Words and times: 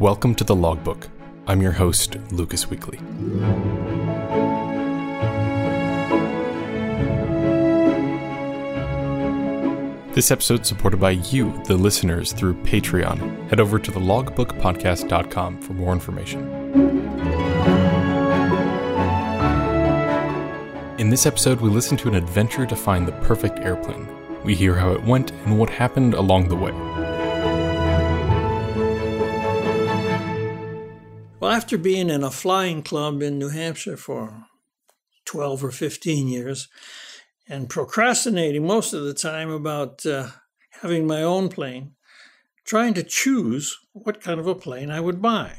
Welcome 0.00 0.34
to 0.36 0.44
the 0.44 0.56
Logbook. 0.56 1.08
I'm 1.46 1.60
your 1.60 1.72
host, 1.72 2.16
Lucas 2.32 2.70
Weekly. 2.70 2.96
This 10.14 10.30
episode 10.30 10.62
is 10.62 10.68
supported 10.68 11.00
by 11.00 11.10
you, 11.10 11.52
the 11.66 11.76
listeners, 11.76 12.32
through 12.32 12.54
Patreon. 12.62 13.50
Head 13.50 13.60
over 13.60 13.78
to 13.78 13.92
thelogbookpodcast.com 13.92 15.60
for 15.60 15.74
more 15.74 15.92
information. 15.92 16.48
In 20.98 21.10
this 21.10 21.26
episode, 21.26 21.60
we 21.60 21.68
listen 21.68 21.98
to 21.98 22.08
an 22.08 22.14
adventure 22.14 22.64
to 22.64 22.74
find 22.74 23.06
the 23.06 23.12
perfect 23.20 23.58
airplane. 23.58 24.08
We 24.44 24.54
hear 24.54 24.76
how 24.76 24.92
it 24.92 25.04
went 25.04 25.32
and 25.44 25.58
what 25.58 25.68
happened 25.68 26.14
along 26.14 26.48
the 26.48 26.56
way. 26.56 26.89
After 31.60 31.76
being 31.76 32.08
in 32.08 32.24
a 32.24 32.30
flying 32.30 32.82
club 32.82 33.20
in 33.20 33.38
New 33.38 33.50
Hampshire 33.50 33.98
for 33.98 34.46
12 35.26 35.62
or 35.62 35.70
15 35.70 36.26
years 36.26 36.68
and 37.46 37.68
procrastinating 37.68 38.66
most 38.66 38.94
of 38.94 39.04
the 39.04 39.12
time 39.12 39.50
about 39.50 40.06
uh, 40.06 40.28
having 40.80 41.06
my 41.06 41.22
own 41.22 41.50
plane, 41.50 41.92
trying 42.64 42.94
to 42.94 43.02
choose 43.02 43.76
what 43.92 44.22
kind 44.22 44.40
of 44.40 44.46
a 44.46 44.54
plane 44.54 44.90
I 44.90 45.00
would 45.00 45.20
buy. 45.20 45.52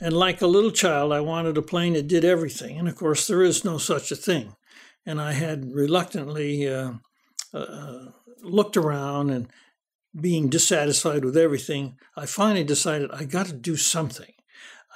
And 0.00 0.16
like 0.16 0.40
a 0.40 0.46
little 0.46 0.70
child, 0.70 1.12
I 1.12 1.22
wanted 1.22 1.58
a 1.58 1.62
plane 1.62 1.94
that 1.94 2.06
did 2.06 2.24
everything. 2.24 2.78
And 2.78 2.86
of 2.86 2.94
course, 2.94 3.26
there 3.26 3.42
is 3.42 3.64
no 3.64 3.78
such 3.78 4.12
a 4.12 4.16
thing. 4.16 4.54
And 5.04 5.20
I 5.20 5.32
had 5.32 5.74
reluctantly 5.74 6.72
uh, 6.72 6.92
uh, 7.52 8.10
looked 8.44 8.76
around 8.76 9.30
and 9.30 9.48
being 10.20 10.50
dissatisfied 10.50 11.24
with 11.24 11.36
everything, 11.36 11.98
I 12.16 12.26
finally 12.26 12.62
decided 12.62 13.10
I 13.10 13.24
got 13.24 13.46
to 13.46 13.52
do 13.52 13.74
something. 13.74 14.33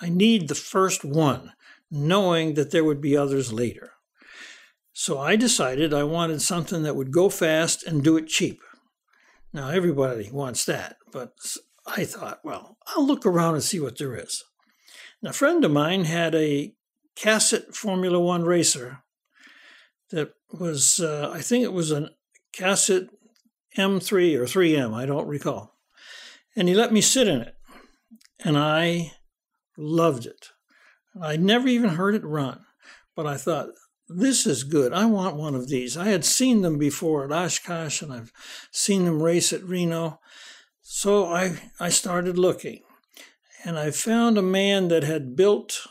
I 0.01 0.09
need 0.09 0.49
the 0.49 0.55
first 0.55 1.05
one, 1.05 1.53
knowing 1.91 2.55
that 2.55 2.71
there 2.71 2.85
would 2.85 3.01
be 3.01 3.17
others 3.17 3.53
later. 3.53 3.93
So 4.93 5.19
I 5.19 5.37
decided 5.37 5.95
I 5.95 6.03
wanted 6.05 6.43
something 6.43 6.83
that 6.83 6.97
would 6.97 7.13
go 7.13 7.29
fast 7.29 7.85
and 7.85 8.03
do 8.03 8.17
it 8.17 8.27
cheap. 8.27 8.61
Now, 9.53 9.69
everybody 9.69 10.29
wants 10.31 10.65
that, 10.67 10.97
but 11.13 11.33
I 11.87 12.05
thought, 12.05 12.41
well, 12.45 12.77
I'll 12.87 13.07
look 13.07 13.25
around 13.25 13.55
and 13.55 13.63
see 13.63 13.81
what 13.81 13.99
there 13.99 14.15
is. 14.15 14.45
Now, 15.23 15.31
a 15.31 15.35
friend 15.35 15.65
of 15.65 15.71
mine 15.71 16.05
had 16.05 16.35
a 16.35 16.75
Cassutt 17.17 17.75
Formula 17.75 18.21
One 18.21 18.43
racer 18.45 19.03
that 20.11 20.33
was, 20.53 21.01
uh, 21.01 21.31
I 21.33 21.41
think 21.41 21.65
it 21.65 21.73
was 21.73 21.91
a 21.91 22.11
Cassutt 22.53 23.09
M3 23.77 24.37
or 24.37 24.45
3M, 24.45 24.95
I 24.95 25.07
don't 25.07 25.27
recall. 25.27 25.77
And 26.57 26.69
he 26.69 26.75
let 26.75 26.93
me 26.93 27.01
sit 27.01 27.29
in 27.29 27.41
it. 27.41 27.55
And 28.45 28.59
I 28.59 29.13
loved 29.79 30.27
it. 30.27 30.51
I'd 31.21 31.43
never 31.43 31.69
even 31.69 31.91
heard 31.91 32.15
it 32.15 32.25
run, 32.25 32.61
but 33.17 33.27
I 33.27 33.37
thought, 33.37 33.71
this 34.09 34.47
is 34.47 34.65
good. 34.65 34.93
I 34.93 35.05
want 35.05 35.37
one 35.37 35.55
of 35.55 35.69
these. 35.69 35.97
I 35.97 36.07
had 36.07 36.25
seen 36.25 36.63
them 36.63 36.79
before 36.79 37.25
at 37.25 37.33
Oshkosh 37.33 38.01
and 38.01 38.13
I've 38.13 38.33
seen 38.71 39.05
them 39.05 39.23
race 39.23 39.53
at 39.53 39.63
Reno. 39.63 40.21
So 40.81 41.27
I, 41.27 41.61
I 41.79 41.91
started 41.91 42.39
looking 42.39 42.81
and 43.65 43.79
I 43.79 43.91
found 43.91 44.39
a 44.39 44.43
man 44.43 44.89
that 44.89 45.05
had 45.05 45.37
built 45.37 45.87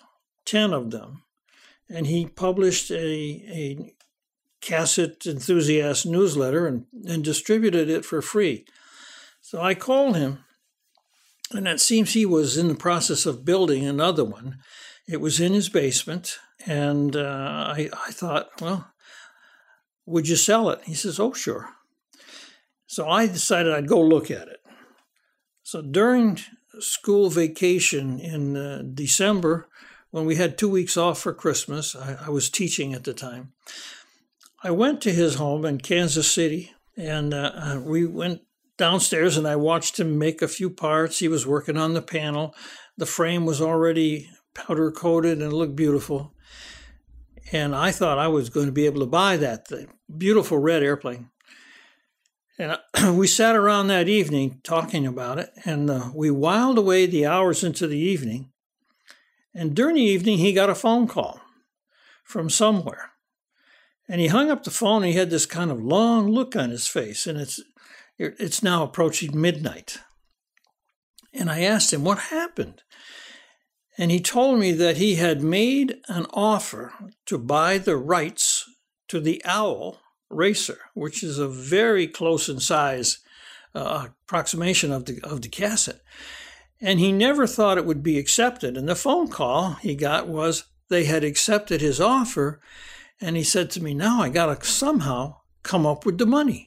10 0.46 0.74
of 0.74 0.90
them 0.90 1.24
and 1.88 2.08
he 2.08 2.26
published 2.26 2.90
a, 2.90 2.96
a 2.98 3.94
Cassutt 4.62 5.28
enthusiast 5.28 6.06
newsletter 6.06 6.66
and, 6.66 6.86
and 7.08 7.24
distributed 7.24 7.90
it 7.90 8.04
for 8.04 8.22
free. 8.22 8.66
So 9.42 9.62
I 9.62 9.76
called 9.76 10.18
him 10.18 10.44
and 11.54 11.68
it 11.68 11.80
seems 11.80 12.14
he 12.14 12.26
was 12.26 12.58
in 12.58 12.68
the 12.68 12.76
process 12.76 13.26
of 13.26 13.46
building 13.46 13.86
another 13.86 14.24
one. 14.24 14.58
It 15.08 15.22
was 15.22 15.40
in 15.40 15.54
his 15.54 15.70
basement, 15.70 16.38
and 16.66 17.16
uh, 17.16 17.74
I, 17.76 17.90
I 18.08 18.12
thought, 18.12 18.50
well, 18.62 18.92
would 20.06 20.28
you 20.28 20.36
sell 20.36 20.70
it? 20.70 20.82
He 20.86 20.94
says, 20.94 21.20
oh, 21.20 21.34
sure. 21.34 21.70
So 22.88 23.08
I 23.08 23.28
decided 23.28 23.74
I'd 23.74 23.88
go 23.88 24.02
look 24.02 24.32
at 24.32 24.48
it. 24.48 24.60
So 25.64 25.82
during 25.82 26.40
school 26.80 27.30
vacation 27.30 28.20
in 28.20 28.56
uh, 28.56 28.84
December, 28.94 29.68
when 30.12 30.26
we 30.26 30.36
had 30.36 30.58
two 30.58 30.70
weeks 30.70 30.96
off 30.96 31.20
for 31.20 31.34
Christmas, 31.34 31.96
I, 31.96 32.18
I, 32.28 32.30
was 32.30 32.50
teaching 32.50 32.94
at 32.94 33.04
the 33.04 33.14
time. 33.14 33.52
I 34.64 34.72
went 34.72 35.02
to 35.02 35.14
his 35.14 35.36
home 35.36 35.66
in 35.66 35.80
Kansas 35.80 36.32
City, 36.32 36.72
and 36.96 37.34
uh, 37.34 37.82
we 37.84 38.06
went 38.06 38.42
downstairs 38.78 39.38
and 39.38 39.48
I 39.48 39.56
watched 39.56 40.00
him 40.00 40.18
make 40.18 40.42
a 40.42 40.48
few 40.48 40.70
parts. 40.70 41.20
He 41.20 41.28
was 41.28 41.48
working 41.48 41.78
on 41.78 41.94
the 41.94 42.02
panel. 42.02 42.56
The 42.98 43.06
frame 43.06 43.46
was 43.46 43.62
already 43.62 44.30
powder 44.54 44.92
coated 44.92 45.42
and 45.42 45.54
looked 45.54 45.76
beautiful. 45.76 46.34
And 47.52 47.76
I 47.76 47.92
thought 47.92 48.20
I 48.20 48.28
was 48.28 48.50
going 48.50 48.66
to 48.66 48.72
be 48.72 48.86
able 48.86 49.00
to 49.02 49.06
buy 49.06 49.38
that 49.38 49.68
thing. 49.68 49.88
beautiful 50.18 50.58
red 50.58 50.84
airplane. 50.84 51.30
And 52.60 52.78
we 53.18 53.28
sat 53.28 53.56
around 53.56 53.88
that 53.88 54.10
evening 54.10 54.60
talking 54.64 55.06
about 55.06 55.38
it, 55.38 55.52
and 55.64 55.90
uh, 55.90 56.10
we 56.14 56.32
whiled 56.32 56.78
away 56.78 57.06
the 57.06 57.26
hours 57.26 57.64
into 57.64 57.88
the 57.88 58.00
evening. 58.00 58.52
And 59.54 59.76
during 59.76 59.96
the 59.96 60.02
evening, 60.02 60.40
he 60.40 60.54
got 60.54 60.70
a 60.70 60.76
phone 60.76 61.08
call 61.08 61.40
from 62.24 62.50
somewhere. 62.50 63.12
And 64.10 64.20
he 64.20 64.28
hung 64.28 64.50
up 64.50 64.64
the 64.64 64.72
phone. 64.72 65.04
And 65.04 65.12
he 65.12 65.18
had 65.18 65.30
this 65.30 65.46
kind 65.46 65.72
of 65.72 65.82
long 65.82 66.30
look 66.30 66.56
on 66.56 66.70
his 66.70 66.88
face, 66.88 67.28
and 67.28 67.40
it's 67.40 67.62
it's 68.18 68.64
now 68.64 68.84
approaching 68.84 69.40
midnight. 69.40 70.00
And 71.34 71.50
I 71.50 71.62
asked 71.62 71.94
him 71.94 72.04
what 72.04 72.18
happened. 72.18 72.82
And 73.98 74.12
he 74.12 74.20
told 74.20 74.60
me 74.60 74.72
that 74.74 74.98
he 74.98 75.16
had 75.16 75.42
made 75.42 75.98
an 76.08 76.28
offer 76.32 76.94
to 77.26 77.38
buy 77.38 77.78
the 77.78 77.98
rights 77.98 78.66
to 79.08 79.20
the 79.20 79.42
Owl 79.46 80.00
Racer, 80.30 80.78
which 80.94 81.24
is 81.24 81.40
a 81.40 81.48
very 81.48 82.08
close 82.08 82.50
in 82.50 82.60
size 82.60 83.20
uh, 83.74 84.08
approximation 84.26 84.92
of 84.92 85.06
the, 85.06 85.20
of 85.24 85.42
the 85.42 85.50
Cassutt. 85.50 86.02
And 86.80 87.00
he 87.00 87.12
never 87.12 87.48
thought 87.48 87.78
it 87.78 87.86
would 87.86 88.04
be 88.04 88.20
accepted. 88.20 88.78
And 88.78 88.88
the 88.88 88.96
phone 88.96 89.30
call 89.30 89.74
he 89.74 89.96
got 89.96 90.28
was 90.28 90.66
they 90.90 91.06
had 91.06 91.24
accepted 91.24 91.82
his 91.82 92.00
offer. 92.00 92.62
And 93.20 93.36
he 93.36 93.44
said 93.44 93.72
to 93.72 93.84
me, 93.84 93.94
Now 93.94 94.22
I 94.22 94.30
got 94.30 94.62
to 94.62 94.68
somehow 94.68 95.38
come 95.64 95.86
up 95.86 96.06
with 96.06 96.18
the 96.18 96.26
money. 96.28 96.67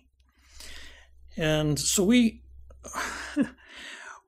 And 1.41 1.79
so 1.81 2.05
we 2.05 2.43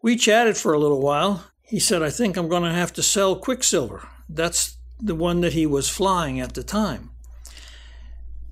we 0.02 0.16
chatted 0.16 0.56
for 0.56 0.72
a 0.72 0.78
little 0.78 1.02
while. 1.02 1.44
He 1.60 1.78
said, 1.78 2.02
"I 2.02 2.08
think 2.08 2.38
I'm 2.38 2.48
going 2.48 2.62
to 2.62 2.72
have 2.72 2.94
to 2.94 3.02
sell 3.02 3.36
Quicksilver." 3.36 4.08
That's 4.30 4.78
the 4.98 5.14
one 5.14 5.42
that 5.42 5.52
he 5.52 5.66
was 5.66 5.90
flying 5.90 6.40
at 6.40 6.54
the 6.54 6.62
time. 6.62 7.10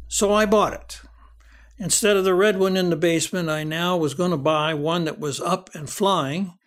So 0.08 0.34
I 0.34 0.44
bought 0.44 0.74
it. 0.74 1.00
Instead 1.78 2.18
of 2.18 2.24
the 2.24 2.34
red 2.34 2.58
one 2.58 2.76
in 2.76 2.90
the 2.90 2.96
basement, 2.96 3.48
I 3.48 3.64
now 3.64 3.96
was 3.96 4.12
going 4.12 4.32
to 4.32 4.36
buy 4.36 4.74
one 4.74 5.04
that 5.04 5.18
was 5.18 5.40
up 5.40 5.70
and 5.74 5.88
flying. 5.88 6.58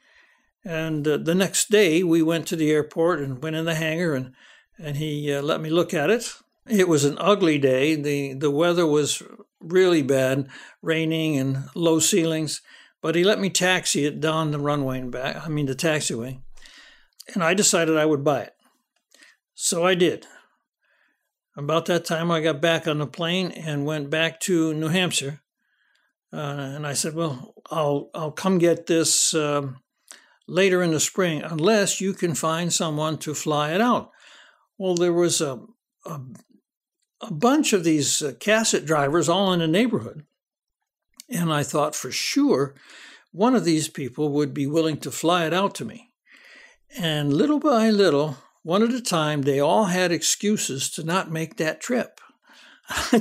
And 0.66 1.08
uh, 1.08 1.18
the 1.18 1.36
next 1.36 1.70
day, 1.70 2.02
we 2.02 2.24
went 2.24 2.48
to 2.48 2.56
the 2.56 2.72
airport 2.72 3.20
and 3.20 3.44
went 3.44 3.56
in 3.56 3.66
the 3.66 3.76
hangar, 3.76 4.16
and 4.16 4.34
and 4.80 4.98
he 4.98 5.32
uh, 5.32 5.44
let 5.44 5.62
me 5.62 5.70
look 5.70 5.94
at 5.94 6.10
it. 6.10 6.40
It 6.68 6.88
was 6.88 7.04
an 7.04 7.18
ugly 7.20 7.58
day. 7.58 7.96
the 7.96 8.34
The 8.34 8.52
weather 8.52 8.88
was 8.88 9.22
really 9.60 10.02
bad, 10.02 10.48
raining 10.82 11.38
and 11.38 11.70
low 11.76 12.00
ceilings. 12.00 12.62
But 13.02 13.16
he 13.16 13.24
let 13.24 13.40
me 13.40 13.50
taxi 13.50 14.06
it 14.06 14.22
down 14.22 14.52
the 14.52 14.60
runway 14.60 15.00
and 15.00 15.12
back, 15.12 15.46
I 15.46 15.50
mean, 15.50 15.66
the 15.66 15.76
taxiway. 15.76 16.40
And 17.34 17.44
I 17.44 17.54
decided 17.54 17.98
I 17.98 18.06
would 18.06 18.24
buy 18.24 18.44
it. 18.44 18.54
So 19.54 19.86
I 19.86 19.94
did. 19.94 20.26
About 21.56 21.86
that 21.86 22.06
time, 22.06 22.32
I 22.32 22.40
got 22.40 22.62
back 22.62 22.88
on 22.88 23.00
the 23.00 23.06
plane 23.06 23.52
and 23.52 23.86
went 23.86 24.10
back 24.10 24.40
to 24.42 24.74
New 24.74 24.88
Hampshire. 24.88 25.42
Uh, 26.32 26.38
and 26.76 26.88
I 26.88 26.94
said, 26.94 27.14
Well, 27.14 27.54
I'll, 27.70 28.10
I'll 28.16 28.32
come 28.32 28.58
get 28.58 28.88
this 28.88 29.34
um, 29.36 29.82
later 30.48 30.82
in 30.82 30.92
the 30.92 31.00
spring, 31.00 31.44
unless 31.44 32.02
you 32.02 32.14
can 32.14 32.34
find 32.34 32.74
someone 32.74 33.18
to 33.20 33.34
fly 33.34 33.74
it 33.74 33.82
out. 33.82 34.12
Well, 34.78 34.96
there 34.96 35.14
was 35.14 35.42
a, 35.42 35.60
a 36.06 36.22
a 37.28 37.34
bunch 37.34 37.74
of 37.74 37.84
these 37.84 38.22
uh, 38.22 38.34
Cassutt 38.40 38.86
drivers 38.86 39.30
all 39.30 39.54
in 39.54 39.62
a 39.62 39.68
neighborhood. 39.68 40.26
And 41.30 41.52
I 41.52 41.64
thought 41.64 41.96
for 41.96 42.12
sure 42.12 42.76
one 43.32 43.56
of 43.56 43.66
these 43.66 43.88
people 43.88 44.30
would 44.30 44.54
be 44.54 44.68
willing 44.68 44.98
to 44.98 45.12
fly 45.12 45.46
it 45.46 45.54
out 45.54 45.74
to 45.76 45.86
me. 45.86 46.12
And 46.98 47.34
little 47.34 47.60
by 47.60 47.90
little, 47.90 48.38
one 48.62 48.84
at 48.84 48.92
a 48.92 49.02
time, 49.02 49.42
they 49.42 49.60
all 49.60 49.86
had 49.86 50.12
excuses 50.12 50.90
to 50.92 51.04
not 51.04 51.32
make 51.32 51.58
that 51.58 51.82
trip. 51.82 52.22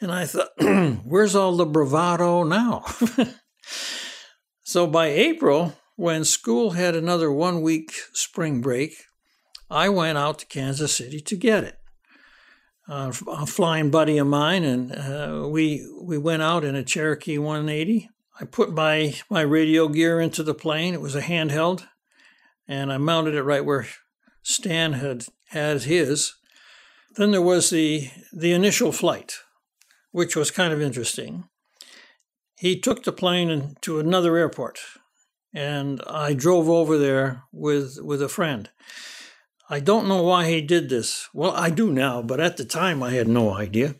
and 0.00 0.12
I 0.12 0.26
thought, 0.26 0.50
where's 1.04 1.34
all 1.34 1.56
the 1.56 1.64
bravado 1.64 2.42
now? 2.42 2.84
so 4.62 4.86
by 4.86 5.06
April, 5.06 5.74
when 5.96 6.24
school 6.24 6.72
had 6.72 6.94
another 6.94 7.32
one 7.32 7.62
week 7.62 7.92
spring 8.12 8.60
break, 8.60 8.94
I 9.70 9.88
went 9.88 10.18
out 10.18 10.40
to 10.40 10.46
Kansas 10.46 10.94
City 10.96 11.20
to 11.20 11.36
get 11.36 11.64
it 11.64 11.79
uh, 12.90 13.12
a 13.28 13.46
flying 13.46 13.90
buddy 13.90 14.18
of 14.18 14.26
mine, 14.26 14.64
and 14.64 14.92
uh, 14.92 15.48
we 15.48 15.88
we 16.02 16.18
went 16.18 16.42
out 16.42 16.64
in 16.64 16.74
a 16.74 16.82
Cherokee 16.82 17.38
180. 17.38 18.10
I 18.40 18.44
put 18.44 18.72
my 18.72 19.14
my 19.30 19.42
radio 19.42 19.86
gear 19.88 20.20
into 20.20 20.42
the 20.42 20.54
plane. 20.54 20.92
It 20.92 21.00
was 21.00 21.14
a 21.14 21.22
handheld, 21.22 21.86
and 22.66 22.92
I 22.92 22.98
mounted 22.98 23.34
it 23.36 23.44
right 23.44 23.64
where 23.64 23.86
Stan 24.42 24.94
had 24.94 25.26
had 25.50 25.84
his. 25.84 26.34
Then 27.14 27.30
there 27.30 27.40
was 27.40 27.70
the 27.70 28.10
the 28.32 28.52
initial 28.52 28.90
flight, 28.90 29.34
which 30.10 30.34
was 30.34 30.50
kind 30.50 30.72
of 30.72 30.82
interesting. 30.82 31.44
He 32.56 32.78
took 32.78 33.04
the 33.04 33.12
plane 33.12 33.76
to 33.82 34.00
another 34.00 34.36
airport, 34.36 34.80
and 35.54 36.02
I 36.08 36.34
drove 36.34 36.68
over 36.68 36.98
there 36.98 37.44
with 37.52 37.98
with 38.02 38.20
a 38.20 38.28
friend. 38.28 38.68
I 39.72 39.78
don't 39.78 40.08
know 40.08 40.24
why 40.24 40.48
he 40.48 40.60
did 40.60 40.88
this. 40.88 41.28
Well, 41.32 41.52
I 41.52 41.70
do 41.70 41.92
now, 41.92 42.22
but 42.22 42.40
at 42.40 42.56
the 42.56 42.64
time 42.64 43.04
I 43.04 43.12
had 43.12 43.28
no 43.28 43.54
idea. 43.54 43.94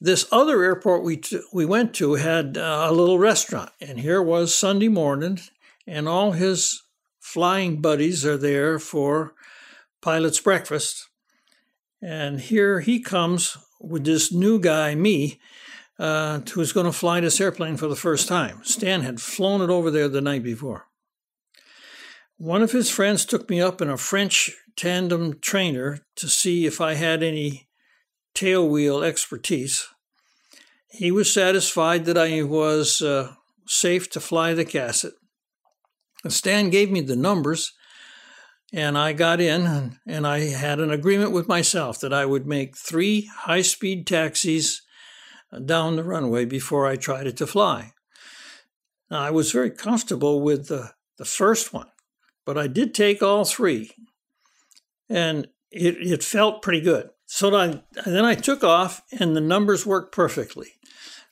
This 0.00 0.26
other 0.30 0.62
airport 0.62 1.02
we 1.02 1.16
t- 1.16 1.40
we 1.52 1.66
went 1.66 1.92
to 1.94 2.14
had 2.14 2.56
uh, 2.56 2.86
a 2.88 2.92
little 2.92 3.18
restaurant, 3.18 3.70
and 3.80 3.98
here 3.98 4.22
was 4.22 4.54
Sunday 4.54 4.86
morning, 4.86 5.40
and 5.88 6.06
all 6.06 6.32
his 6.32 6.84
flying 7.18 7.80
buddies 7.80 8.24
are 8.24 8.36
there 8.36 8.78
for 8.78 9.34
pilot's 10.00 10.40
breakfast. 10.40 11.08
And 12.00 12.40
here 12.40 12.78
he 12.78 13.00
comes 13.00 13.58
with 13.80 14.04
this 14.04 14.32
new 14.32 14.60
guy, 14.60 14.94
me, 14.94 15.40
uh, 15.98 16.40
who's 16.54 16.72
going 16.72 16.86
to 16.86 16.92
fly 16.92 17.18
this 17.18 17.40
airplane 17.40 17.76
for 17.76 17.88
the 17.88 17.96
first 17.96 18.28
time. 18.28 18.60
Stan 18.62 19.02
had 19.02 19.20
flown 19.20 19.60
it 19.60 19.68
over 19.68 19.90
there 19.90 20.08
the 20.08 20.20
night 20.20 20.44
before. 20.44 20.86
One 22.40 22.62
of 22.62 22.72
his 22.72 22.88
friends 22.88 23.26
took 23.26 23.50
me 23.50 23.60
up 23.60 23.82
in 23.82 23.90
a 23.90 23.98
French 23.98 24.50
tandem 24.74 25.40
trainer 25.40 25.98
to 26.16 26.26
see 26.26 26.64
if 26.64 26.80
I 26.80 26.94
had 26.94 27.22
any 27.22 27.68
tailwheel 28.34 29.04
expertise. 29.04 29.86
He 30.88 31.10
was 31.10 31.30
satisfied 31.30 32.06
that 32.06 32.16
I 32.16 32.42
was 32.44 33.02
uh, 33.02 33.34
safe 33.66 34.08
to 34.12 34.20
fly 34.20 34.54
the 34.54 34.64
Cassutt. 34.64 35.12
Stan 36.28 36.70
gave 36.70 36.90
me 36.90 37.02
the 37.02 37.14
numbers, 37.14 37.74
and 38.72 38.96
I 38.96 39.12
got 39.12 39.42
in, 39.42 39.98
and 40.06 40.26
I 40.26 40.38
had 40.48 40.80
an 40.80 40.90
agreement 40.90 41.32
with 41.32 41.46
myself 41.46 42.00
that 42.00 42.14
I 42.14 42.24
would 42.24 42.46
make 42.46 42.74
three 42.74 43.30
high 43.40 43.60
speed 43.60 44.06
taxis 44.06 44.80
down 45.66 45.96
the 45.96 46.04
runway 46.04 46.46
before 46.46 46.86
I 46.86 46.96
tried 46.96 47.26
it 47.26 47.36
to 47.36 47.46
fly. 47.46 47.92
Now, 49.10 49.20
I 49.20 49.30
was 49.30 49.52
very 49.52 49.70
comfortable 49.70 50.40
with 50.40 50.68
the, 50.68 50.92
the 51.18 51.26
first 51.26 51.74
one, 51.74 51.88
but 52.44 52.58
I 52.58 52.66
did 52.66 52.94
take 52.94 53.22
all 53.22 53.44
three, 53.44 53.92
and 55.08 55.48
it, 55.70 55.96
it 55.98 56.24
felt 56.24 56.62
pretty 56.62 56.80
good. 56.80 57.10
So 57.26 57.54
I, 57.54 57.82
then 58.04 58.24
I 58.24 58.34
took 58.34 58.64
off, 58.64 59.02
and 59.18 59.36
the 59.36 59.40
numbers 59.40 59.86
worked 59.86 60.12
perfectly. 60.14 60.72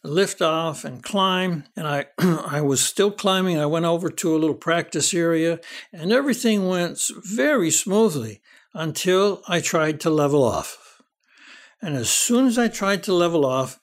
Lift 0.04 0.40
off 0.40 0.84
and 0.84 1.02
climb, 1.02 1.64
and 1.74 1.88
I 1.88 2.06
I 2.18 2.60
was 2.60 2.80
still 2.80 3.10
climbing. 3.10 3.58
I 3.58 3.66
went 3.66 3.84
over 3.84 4.08
to 4.08 4.36
a 4.36 4.38
little 4.38 4.54
practice 4.54 5.12
area, 5.12 5.58
and 5.92 6.12
everything 6.12 6.68
went 6.68 7.00
very 7.24 7.72
smoothly 7.72 8.40
until 8.74 9.42
I 9.48 9.60
tried 9.60 9.98
to 10.00 10.10
level 10.10 10.44
off. 10.44 11.02
And 11.82 11.96
as 11.96 12.10
soon 12.10 12.46
as 12.46 12.58
I 12.58 12.68
tried 12.68 13.02
to 13.04 13.12
level 13.12 13.44
off, 13.44 13.80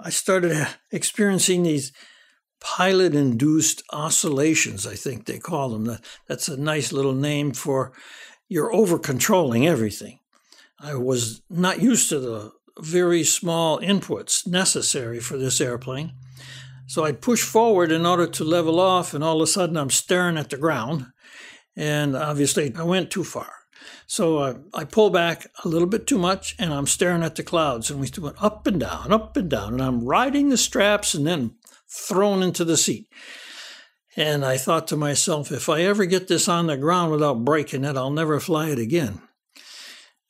I 0.00 0.10
started 0.10 0.66
experiencing 0.90 1.62
these 1.62 1.92
pilot 2.60 3.14
induced 3.14 3.82
oscillations, 3.92 4.86
I 4.86 4.94
think 4.94 5.26
they 5.26 5.38
call 5.38 5.70
them. 5.70 5.98
That's 6.26 6.48
a 6.48 6.56
nice 6.56 6.92
little 6.92 7.14
name 7.14 7.52
for 7.52 7.92
you're 8.48 8.74
over 8.74 8.98
controlling 8.98 9.66
everything. 9.66 10.20
I 10.78 10.94
was 10.94 11.42
not 11.48 11.80
used 11.80 12.08
to 12.10 12.20
the 12.20 12.52
very 12.78 13.24
small 13.24 13.80
inputs 13.80 14.46
necessary 14.46 15.20
for 15.20 15.36
this 15.36 15.60
airplane. 15.60 16.12
So 16.86 17.04
I'd 17.04 17.20
push 17.20 17.42
forward 17.42 17.90
in 17.90 18.06
order 18.06 18.26
to 18.26 18.44
level 18.44 18.78
off, 18.78 19.12
and 19.12 19.24
all 19.24 19.36
of 19.36 19.42
a 19.42 19.46
sudden 19.46 19.76
I'm 19.76 19.90
staring 19.90 20.38
at 20.38 20.50
the 20.50 20.56
ground. 20.56 21.06
And 21.74 22.14
obviously, 22.14 22.72
I 22.76 22.84
went 22.84 23.10
too 23.10 23.24
far. 23.24 23.52
So 24.06 24.38
uh, 24.38 24.54
I 24.72 24.84
pull 24.84 25.10
back 25.10 25.46
a 25.64 25.68
little 25.68 25.88
bit 25.88 26.06
too 26.06 26.18
much 26.18 26.54
and 26.58 26.72
I'm 26.72 26.86
staring 26.86 27.22
at 27.22 27.34
the 27.34 27.42
clouds 27.42 27.90
and 27.90 28.00
we 28.00 28.08
went 28.18 28.42
up 28.42 28.66
and 28.66 28.80
down, 28.80 29.12
up 29.12 29.36
and 29.36 29.50
down. 29.50 29.74
And 29.74 29.82
I'm 29.82 30.04
riding 30.04 30.48
the 30.48 30.56
straps 30.56 31.12
and 31.12 31.26
then 31.26 31.56
thrown 31.90 32.42
into 32.42 32.64
the 32.64 32.76
seat. 32.76 33.08
And 34.16 34.44
I 34.44 34.56
thought 34.56 34.88
to 34.88 34.96
myself, 34.96 35.52
if 35.52 35.68
I 35.68 35.82
ever 35.82 36.06
get 36.06 36.28
this 36.28 36.48
on 36.48 36.66
the 36.66 36.76
ground 36.76 37.12
without 37.12 37.44
breaking 37.44 37.84
it, 37.84 37.96
I'll 37.96 38.10
never 38.10 38.40
fly 38.40 38.70
it 38.70 38.78
again. 38.78 39.20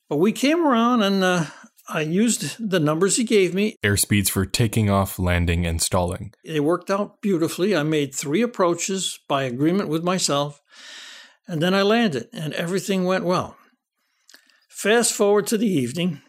But 0.08 0.16
we 0.16 0.32
came 0.32 0.66
around 0.66 1.02
and 1.02 1.22
uh, 1.22 1.46
I 1.88 2.00
used 2.00 2.56
the 2.58 2.80
numbers 2.80 3.16
he 3.16 3.24
gave 3.24 3.54
me. 3.54 3.76
Airspeeds 3.84 4.28
for 4.28 4.44
taking 4.44 4.90
off, 4.90 5.18
landing, 5.18 5.64
and 5.64 5.80
stalling. 5.80 6.32
They 6.44 6.58
worked 6.58 6.90
out 6.90 7.20
beautifully. 7.20 7.76
I 7.76 7.84
made 7.84 8.14
three 8.14 8.42
approaches 8.42 9.20
by 9.28 9.44
agreement 9.44 9.88
with 9.88 10.02
myself. 10.02 10.60
And 11.46 11.62
then 11.62 11.74
I 11.74 11.82
landed, 11.82 12.28
and 12.32 12.52
everything 12.54 13.04
went 13.04 13.24
well. 13.24 13.56
Fast 14.68 15.12
forward 15.12 15.46
to 15.46 15.58
the 15.58 15.68
evening, 15.68 16.20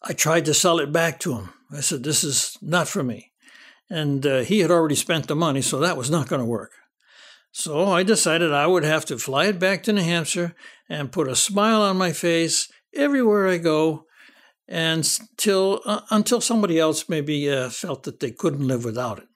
I 0.00 0.12
tried 0.12 0.44
to 0.44 0.54
sell 0.54 0.78
it 0.78 0.92
back 0.92 1.18
to 1.20 1.34
him. 1.34 1.50
I 1.72 1.80
said, 1.80 2.04
This 2.04 2.22
is 2.22 2.56
not 2.62 2.86
for 2.86 3.02
me. 3.02 3.32
And 3.90 4.24
uh, 4.26 4.40
he 4.40 4.60
had 4.60 4.70
already 4.70 4.94
spent 4.94 5.28
the 5.28 5.36
money, 5.36 5.62
so 5.62 5.78
that 5.78 5.96
was 5.96 6.10
not 6.10 6.28
going 6.28 6.40
to 6.40 6.46
work. 6.46 6.72
So 7.52 7.84
I 7.84 8.02
decided 8.02 8.52
I 8.52 8.66
would 8.66 8.84
have 8.84 9.04
to 9.06 9.18
fly 9.18 9.46
it 9.46 9.60
back 9.60 9.84
to 9.84 9.92
New 9.92 10.02
Hampshire 10.02 10.54
and 10.88 11.12
put 11.12 11.28
a 11.28 11.36
smile 11.36 11.82
on 11.82 11.96
my 11.96 12.12
face 12.12 12.68
everywhere 12.94 13.48
I 13.48 13.58
go, 13.58 14.06
and 14.66 15.08
till 15.36 15.80
uh, 15.84 16.00
until 16.10 16.40
somebody 16.40 16.78
else 16.78 17.08
maybe 17.08 17.50
uh, 17.50 17.70
felt 17.70 18.02
that 18.04 18.20
they 18.20 18.30
couldn't 18.30 18.66
live 18.66 18.84
without 18.84 19.18
it. 19.18 19.28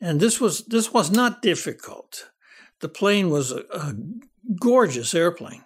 And 0.00 0.18
this 0.18 0.40
was 0.40 0.64
this 0.64 0.92
was 0.92 1.12
not 1.12 1.42
difficult. 1.42 2.30
The 2.80 2.88
plane 2.88 3.30
was 3.30 3.52
a, 3.52 3.62
a 3.72 3.94
gorgeous 4.58 5.14
airplane. 5.14 5.62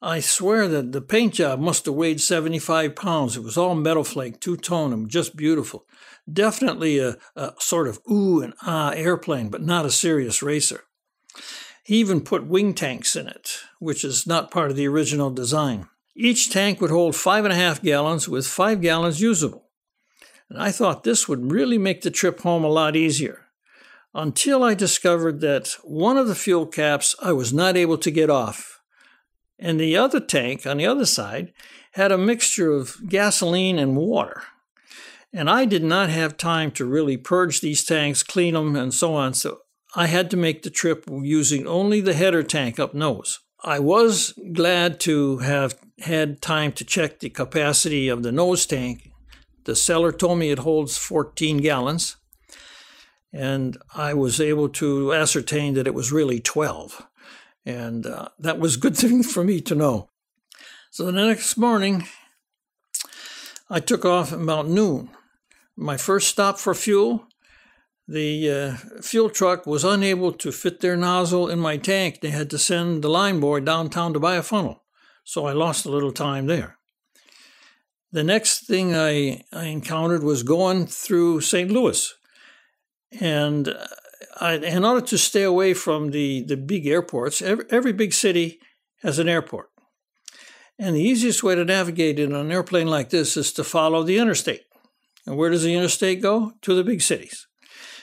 I 0.00 0.20
swear 0.20 0.68
that 0.68 0.92
the 0.92 1.00
paint 1.00 1.34
job 1.34 1.60
must 1.60 1.86
have 1.86 1.94
weighed 1.94 2.20
75 2.20 2.94
pounds. 2.94 3.36
It 3.36 3.42
was 3.42 3.56
all 3.56 3.74
metal 3.74 4.04
flake, 4.04 4.40
two 4.40 4.56
tone, 4.56 4.92
and 4.92 5.08
just 5.08 5.36
beautiful. 5.36 5.86
Definitely 6.30 6.98
a, 6.98 7.16
a, 7.36 7.52
sort 7.58 7.86
of 7.86 8.00
ooh 8.10 8.40
and 8.40 8.54
ah 8.62 8.90
airplane, 8.90 9.48
but 9.48 9.62
not 9.62 9.86
a 9.86 9.90
serious 9.90 10.42
racer. 10.42 10.84
He 11.84 11.96
even 11.96 12.22
put 12.22 12.46
wing 12.46 12.72
tanks 12.72 13.14
in 13.14 13.26
it, 13.26 13.58
which 13.78 14.04
is 14.04 14.26
not 14.26 14.50
part 14.50 14.70
of 14.70 14.76
the 14.76 14.88
original 14.88 15.30
design. 15.30 15.88
Each 16.16 16.50
tank 16.50 16.80
would 16.80 16.90
hold 16.90 17.14
five 17.14 17.44
and 17.44 17.52
a 17.52 17.56
half 17.56 17.82
gallons, 17.82 18.28
with 18.28 18.46
five 18.46 18.80
gallons 18.80 19.20
usable. 19.20 19.68
And 20.48 20.62
I 20.62 20.70
thought 20.70 21.04
this 21.04 21.28
would 21.28 21.50
really 21.52 21.78
make 21.78 22.02
the 22.02 22.10
trip 22.10 22.40
home 22.40 22.64
a 22.64 22.68
lot 22.68 22.96
easier 22.96 23.40
until 24.14 24.62
I 24.62 24.74
discovered 24.74 25.40
that 25.40 25.76
one 25.82 26.16
of 26.16 26.28
the 26.28 26.34
fuel 26.34 26.66
caps 26.66 27.16
I 27.20 27.32
was 27.32 27.52
not 27.52 27.76
able 27.76 27.98
to 27.98 28.10
get 28.10 28.30
off. 28.30 28.80
And 29.58 29.78
the 29.78 29.96
other 29.96 30.20
tank 30.20 30.66
on 30.66 30.76
the 30.76 30.86
other 30.86 31.06
side 31.06 31.52
had 31.92 32.12
a 32.12 32.18
mixture 32.18 32.70
of 32.70 32.96
gasoline 33.08 33.78
and 33.78 33.96
water. 33.96 34.42
And 35.36 35.50
I 35.50 35.64
did 35.64 35.82
not 35.82 36.10
have 36.10 36.36
time 36.36 36.70
to 36.72 36.84
really 36.84 37.16
purge 37.16 37.60
these 37.60 37.84
tanks, 37.84 38.22
clean 38.22 38.54
them, 38.54 38.76
and 38.76 38.94
so 38.94 39.14
on. 39.14 39.34
So 39.34 39.62
I 39.96 40.06
had 40.06 40.30
to 40.30 40.36
make 40.36 40.62
the 40.62 40.70
trip 40.70 41.04
using 41.08 41.66
only 41.66 42.00
the 42.00 42.14
header 42.14 42.44
tank 42.44 42.78
up 42.78 42.94
nose. 42.94 43.40
I 43.64 43.80
was 43.80 44.32
glad 44.52 45.00
to 45.00 45.38
have 45.38 45.74
had 46.00 46.40
time 46.40 46.70
to 46.72 46.84
check 46.84 47.18
the 47.18 47.30
capacity 47.30 48.08
of 48.08 48.22
the 48.22 48.30
nose 48.30 48.64
tank. 48.64 49.10
The 49.64 49.74
seller 49.74 50.12
told 50.12 50.38
me 50.38 50.50
it 50.50 50.60
holds 50.60 50.96
14 50.98 51.58
gallons 51.58 52.16
and 53.34 53.76
I 53.92 54.14
was 54.14 54.40
able 54.40 54.68
to 54.70 55.12
ascertain 55.12 55.74
that 55.74 55.88
it 55.88 55.94
was 55.94 56.12
really 56.12 56.38
12. 56.38 57.04
And 57.66 58.06
uh, 58.06 58.28
that 58.38 58.60
was 58.60 58.76
a 58.76 58.78
good 58.78 58.96
thing 58.96 59.24
for 59.24 59.42
me 59.42 59.60
to 59.62 59.74
know. 59.74 60.08
So 60.92 61.04
the 61.04 61.12
next 61.12 61.56
morning, 61.56 62.06
I 63.68 63.80
took 63.80 64.04
off 64.04 64.30
about 64.30 64.68
noon. 64.68 65.10
My 65.76 65.96
first 65.96 66.28
stop 66.28 66.58
for 66.58 66.74
fuel, 66.74 67.26
the 68.06 68.50
uh, 68.50 69.00
fuel 69.00 69.30
truck 69.30 69.66
was 69.66 69.82
unable 69.82 70.32
to 70.32 70.52
fit 70.52 70.80
their 70.80 70.96
nozzle 70.96 71.48
in 71.48 71.58
my 71.58 71.76
tank. 71.78 72.20
They 72.20 72.30
had 72.30 72.50
to 72.50 72.58
send 72.58 73.02
the 73.02 73.08
line 73.08 73.40
boy 73.40 73.60
downtown 73.60 74.12
to 74.12 74.20
buy 74.20 74.36
a 74.36 74.42
funnel. 74.42 74.82
So 75.24 75.46
I 75.46 75.52
lost 75.52 75.86
a 75.86 75.90
little 75.90 76.12
time 76.12 76.46
there. 76.46 76.78
The 78.12 78.22
next 78.22 78.66
thing 78.66 78.94
I, 78.94 79.42
I 79.52 79.64
encountered 79.64 80.22
was 80.22 80.42
going 80.42 80.86
through 80.86 81.40
St. 81.40 81.70
Louis. 81.70 82.14
And 83.20 83.68
uh, 83.68 83.86
I, 84.40 84.52
in 84.54 84.84
order 84.84 85.04
to 85.06 85.18
stay 85.18 85.42
away 85.42 85.74
from 85.74 86.10
the, 86.10 86.42
the 86.42 86.56
big 86.56 86.86
airports, 86.86 87.40
every, 87.40 87.64
every 87.70 87.92
big 87.92 88.12
city 88.12 88.60
has 89.02 89.18
an 89.18 89.28
airport. 89.28 89.70
And 90.78 90.94
the 90.94 91.02
easiest 91.02 91.42
way 91.42 91.54
to 91.54 91.64
navigate 91.64 92.18
in 92.18 92.34
an 92.34 92.52
airplane 92.52 92.88
like 92.88 93.10
this 93.10 93.36
is 93.36 93.52
to 93.54 93.64
follow 93.64 94.02
the 94.02 94.18
interstate. 94.18 94.62
And 95.26 95.36
where 95.36 95.50
does 95.50 95.62
the 95.62 95.74
interstate 95.74 96.20
go? 96.20 96.52
To 96.62 96.74
the 96.74 96.84
big 96.84 97.02
cities. 97.02 97.46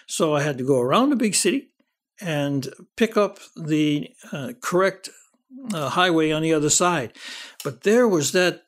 So 0.07 0.35
I 0.35 0.41
had 0.41 0.57
to 0.57 0.63
go 0.63 0.79
around 0.79 1.09
the 1.09 1.15
big 1.15 1.35
city 1.35 1.69
and 2.19 2.67
pick 2.95 3.17
up 3.17 3.39
the 3.55 4.09
uh, 4.31 4.53
correct 4.61 5.09
uh, 5.73 5.89
highway 5.89 6.31
on 6.31 6.41
the 6.41 6.53
other 6.53 6.69
side. 6.69 7.13
But 7.63 7.81
there 7.83 8.07
was 8.07 8.31
that 8.31 8.63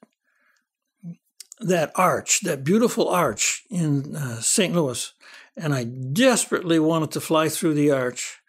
that 1.60 1.91
arch, 1.95 2.41
that 2.41 2.63
beautiful 2.63 3.07
arch 3.07 3.63
in 3.69 4.15
uh, 4.15 4.41
St. 4.41 4.74
Louis, 4.74 5.13
and 5.55 5.74
I 5.74 5.83
desperately 5.83 6.79
wanted 6.79 7.12
to 7.12 7.22
fly 7.22 7.48
through 7.48 7.75
the 7.75 7.91
arch. 7.91 8.39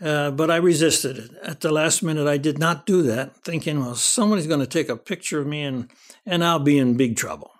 Uh, 0.00 0.30
but 0.30 0.50
I 0.50 0.56
resisted 0.56 1.18
it. 1.18 1.30
At 1.42 1.60
the 1.60 1.70
last 1.70 2.02
minute, 2.02 2.26
I 2.26 2.38
did 2.38 2.58
not 2.58 2.86
do 2.86 3.02
that, 3.02 3.36
thinking, 3.44 3.80
well, 3.80 3.94
somebody's 3.94 4.46
going 4.46 4.60
to 4.60 4.66
take 4.66 4.88
a 4.88 4.96
picture 4.96 5.40
of 5.40 5.46
me 5.46 5.62
and, 5.62 5.90
and 6.24 6.42
I'll 6.42 6.58
be 6.58 6.78
in 6.78 6.96
big 6.96 7.16
trouble. 7.16 7.50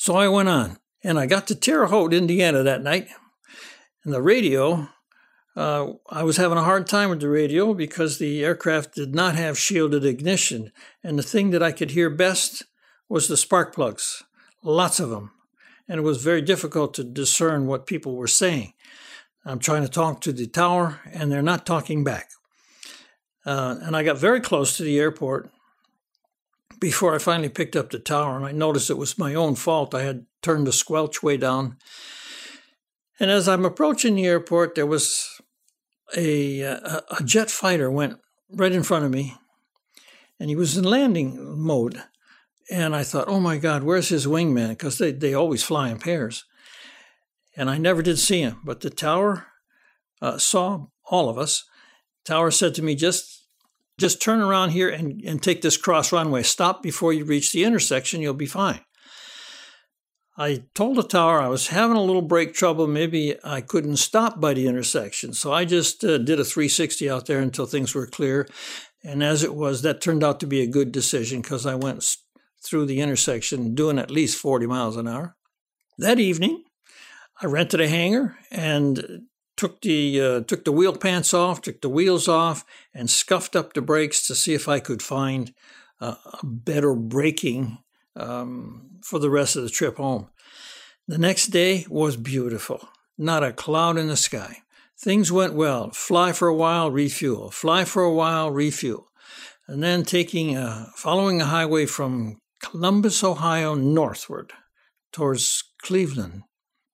So 0.00 0.16
I 0.16 0.28
went 0.28 0.48
on, 0.48 0.78
and 1.04 1.18
I 1.18 1.26
got 1.26 1.46
to 1.48 1.54
Terre 1.54 1.88
Haute, 1.88 2.14
Indiana 2.14 2.62
that 2.62 2.82
night. 2.82 3.08
And 4.02 4.14
the 4.14 4.22
radio, 4.22 4.88
uh, 5.54 5.88
I 6.08 6.22
was 6.22 6.38
having 6.38 6.56
a 6.56 6.64
hard 6.64 6.86
time 6.86 7.10
with 7.10 7.20
the 7.20 7.28
radio 7.28 7.74
because 7.74 8.16
the 8.16 8.42
aircraft 8.42 8.94
did 8.94 9.14
not 9.14 9.34
have 9.34 9.58
shielded 9.58 10.06
ignition. 10.06 10.72
And 11.04 11.18
the 11.18 11.22
thing 11.22 11.50
that 11.50 11.62
I 11.62 11.70
could 11.70 11.90
hear 11.90 12.08
best 12.08 12.62
was 13.10 13.28
the 13.28 13.36
spark 13.36 13.74
plugs, 13.74 14.22
lots 14.64 15.00
of 15.00 15.10
them. 15.10 15.32
And 15.86 15.98
it 15.98 16.02
was 16.02 16.24
very 16.24 16.40
difficult 16.40 16.94
to 16.94 17.04
discern 17.04 17.66
what 17.66 17.86
people 17.86 18.16
were 18.16 18.26
saying. 18.26 18.72
I'm 19.44 19.58
trying 19.58 19.82
to 19.82 19.88
talk 19.90 20.22
to 20.22 20.32
the 20.32 20.46
tower, 20.46 21.00
and 21.12 21.30
they're 21.30 21.42
not 21.42 21.66
talking 21.66 22.04
back. 22.04 22.30
Uh, 23.44 23.76
and 23.82 23.94
I 23.94 24.02
got 24.02 24.16
very 24.16 24.40
close 24.40 24.78
to 24.78 24.82
the 24.82 24.98
airport 24.98 25.50
before 26.78 27.14
I 27.14 27.18
finally 27.18 27.48
picked 27.48 27.76
up 27.76 27.90
the 27.90 27.98
tower, 27.98 28.36
and 28.36 28.46
I 28.46 28.52
noticed 28.52 28.90
it 28.90 28.98
was 28.98 29.18
my 29.18 29.34
own 29.34 29.54
fault. 29.54 29.94
I 29.94 30.02
had 30.02 30.26
turned 30.42 30.66
the 30.66 30.72
squelch 30.72 31.22
way 31.22 31.36
down. 31.36 31.76
And 33.18 33.30
as 33.30 33.48
I'm 33.48 33.64
approaching 33.64 34.14
the 34.14 34.26
airport, 34.26 34.74
there 34.74 34.86
was 34.86 35.40
a, 36.16 36.60
a, 36.60 37.02
a 37.18 37.22
jet 37.24 37.50
fighter 37.50 37.90
went 37.90 38.18
right 38.50 38.72
in 38.72 38.82
front 38.82 39.04
of 39.04 39.10
me, 39.10 39.36
and 40.38 40.48
he 40.48 40.56
was 40.56 40.76
in 40.76 40.84
landing 40.84 41.58
mode. 41.58 42.02
And 42.70 42.94
I 42.94 43.02
thought, 43.02 43.28
oh 43.28 43.40
my 43.40 43.58
God, 43.58 43.82
where's 43.82 44.10
his 44.10 44.26
wingman? 44.26 44.70
Because 44.70 44.98
they, 44.98 45.10
they 45.10 45.34
always 45.34 45.62
fly 45.62 45.90
in 45.90 45.98
pairs 45.98 46.44
and 47.56 47.68
I 47.68 47.78
never 47.78 48.02
did 48.02 48.18
see 48.18 48.40
him. 48.40 48.60
But 48.64 48.80
the 48.80 48.90
tower 48.90 49.46
uh, 50.22 50.38
saw 50.38 50.86
all 51.04 51.28
of 51.28 51.38
us. 51.38 51.64
Tower 52.24 52.50
said 52.50 52.74
to 52.74 52.82
me, 52.82 52.94
"Just, 52.94 53.46
just 54.00 54.20
turn 54.20 54.40
around 54.40 54.70
here 54.70 54.88
and, 54.88 55.22
and 55.22 55.40
take 55.40 55.62
this 55.62 55.76
cross 55.76 56.12
runway. 56.12 56.42
Stop 56.42 56.82
before 56.82 57.12
you 57.12 57.24
reach 57.24 57.52
the 57.52 57.64
intersection. 57.64 58.20
You'll 58.20 58.34
be 58.34 58.46
fine." 58.46 58.80
I 60.40 60.62
told 60.74 60.96
the 60.96 61.02
tower 61.02 61.38
I 61.38 61.48
was 61.48 61.68
having 61.68 61.98
a 61.98 62.02
little 62.02 62.22
brake 62.22 62.54
trouble. 62.54 62.86
Maybe 62.86 63.36
I 63.44 63.60
couldn't 63.60 63.98
stop 63.98 64.40
by 64.40 64.54
the 64.54 64.68
intersection, 64.68 65.34
so 65.34 65.52
I 65.52 65.66
just 65.66 66.02
uh, 66.02 66.16
did 66.16 66.40
a 66.40 66.44
360 66.44 67.10
out 67.10 67.26
there 67.26 67.40
until 67.40 67.66
things 67.66 67.94
were 67.94 68.06
clear. 68.06 68.48
And 69.04 69.22
as 69.22 69.42
it 69.42 69.54
was, 69.54 69.82
that 69.82 70.00
turned 70.00 70.24
out 70.24 70.40
to 70.40 70.46
be 70.46 70.62
a 70.62 70.66
good 70.66 70.92
decision 70.92 71.42
because 71.42 71.66
I 71.66 71.74
went 71.74 72.16
through 72.64 72.86
the 72.86 73.00
intersection 73.00 73.74
doing 73.74 73.98
at 73.98 74.10
least 74.10 74.38
40 74.38 74.66
miles 74.66 74.96
an 74.96 75.08
hour. 75.08 75.36
That 75.98 76.18
evening, 76.18 76.64
I 77.42 77.46
rented 77.46 77.80
a 77.80 77.88
hangar 77.88 78.38
and 78.50 79.22
took 79.60 79.82
the 79.82 80.18
uh, 80.18 80.40
took 80.40 80.64
the 80.64 80.72
wheel 80.72 80.96
pants 80.96 81.34
off, 81.34 81.60
took 81.60 81.82
the 81.82 81.90
wheels 81.90 82.26
off, 82.26 82.64
and 82.94 83.10
scuffed 83.10 83.54
up 83.54 83.74
the 83.74 83.82
brakes 83.82 84.26
to 84.26 84.34
see 84.34 84.54
if 84.54 84.66
I 84.68 84.80
could 84.80 85.02
find 85.02 85.52
uh, 86.00 86.14
a 86.42 86.46
better 86.46 86.94
braking 86.94 87.76
um, 88.16 89.00
for 89.04 89.18
the 89.18 89.28
rest 89.28 89.56
of 89.56 89.62
the 89.62 89.68
trip 89.68 89.98
home. 89.98 90.30
The 91.06 91.18
next 91.18 91.48
day 91.48 91.84
was 91.90 92.16
beautiful, 92.16 92.88
not 93.18 93.44
a 93.44 93.52
cloud 93.52 93.98
in 93.98 94.08
the 94.08 94.16
sky. 94.16 94.62
Things 94.98 95.30
went 95.30 95.52
well. 95.52 95.90
Fly 95.90 96.32
for 96.32 96.48
a 96.48 96.56
while, 96.56 96.90
refuel. 96.90 97.50
Fly 97.50 97.84
for 97.84 98.02
a 98.02 98.14
while, 98.14 98.50
refuel, 98.50 99.08
and 99.68 99.82
then 99.82 100.04
taking 100.04 100.56
a, 100.56 100.88
following 100.96 101.42
a 101.42 101.46
highway 101.46 101.84
from 101.84 102.38
Columbus, 102.62 103.22
Ohio, 103.22 103.74
northward 103.74 104.54
towards 105.12 105.64
Cleveland 105.82 106.44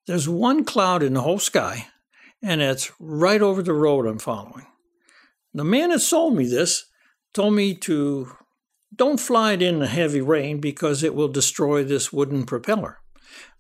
there's 0.07 0.29
one 0.29 0.65
cloud 0.65 1.03
in 1.03 1.15
the 1.15 1.23
whole 1.23 1.41
sky, 1.41 1.89
and 2.43 2.61
it's 2.61 2.93
right 2.99 3.43
over 3.43 3.63
the 3.63 3.73
road 3.73 4.07
I'm 4.07 4.19
following. 4.19 4.67
The 5.55 5.65
man 5.65 5.91
that 5.91 6.01
sold 6.01 6.35
me 6.35 6.47
this 6.47 6.87
told 7.33 7.55
me 7.55 7.75
to 7.75 8.33
don't 8.95 9.21
fly 9.21 9.53
it 9.53 9.63
in 9.63 9.79
the 9.79 9.87
heavy 9.87 10.21
rain 10.21 10.61
because 10.61 11.03
it 11.03 11.15
will 11.15 11.29
destroy 11.29 11.83
this 11.83 12.13
wooden 12.13 12.45
propeller. 12.45 12.99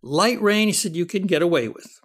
Light 0.02 0.40
rain, 0.40 0.68
he 0.68 0.72
said, 0.72 0.96
you 0.96 1.06
can 1.06 1.26
get 1.26 1.42
away 1.42 1.68
with. 1.68 2.00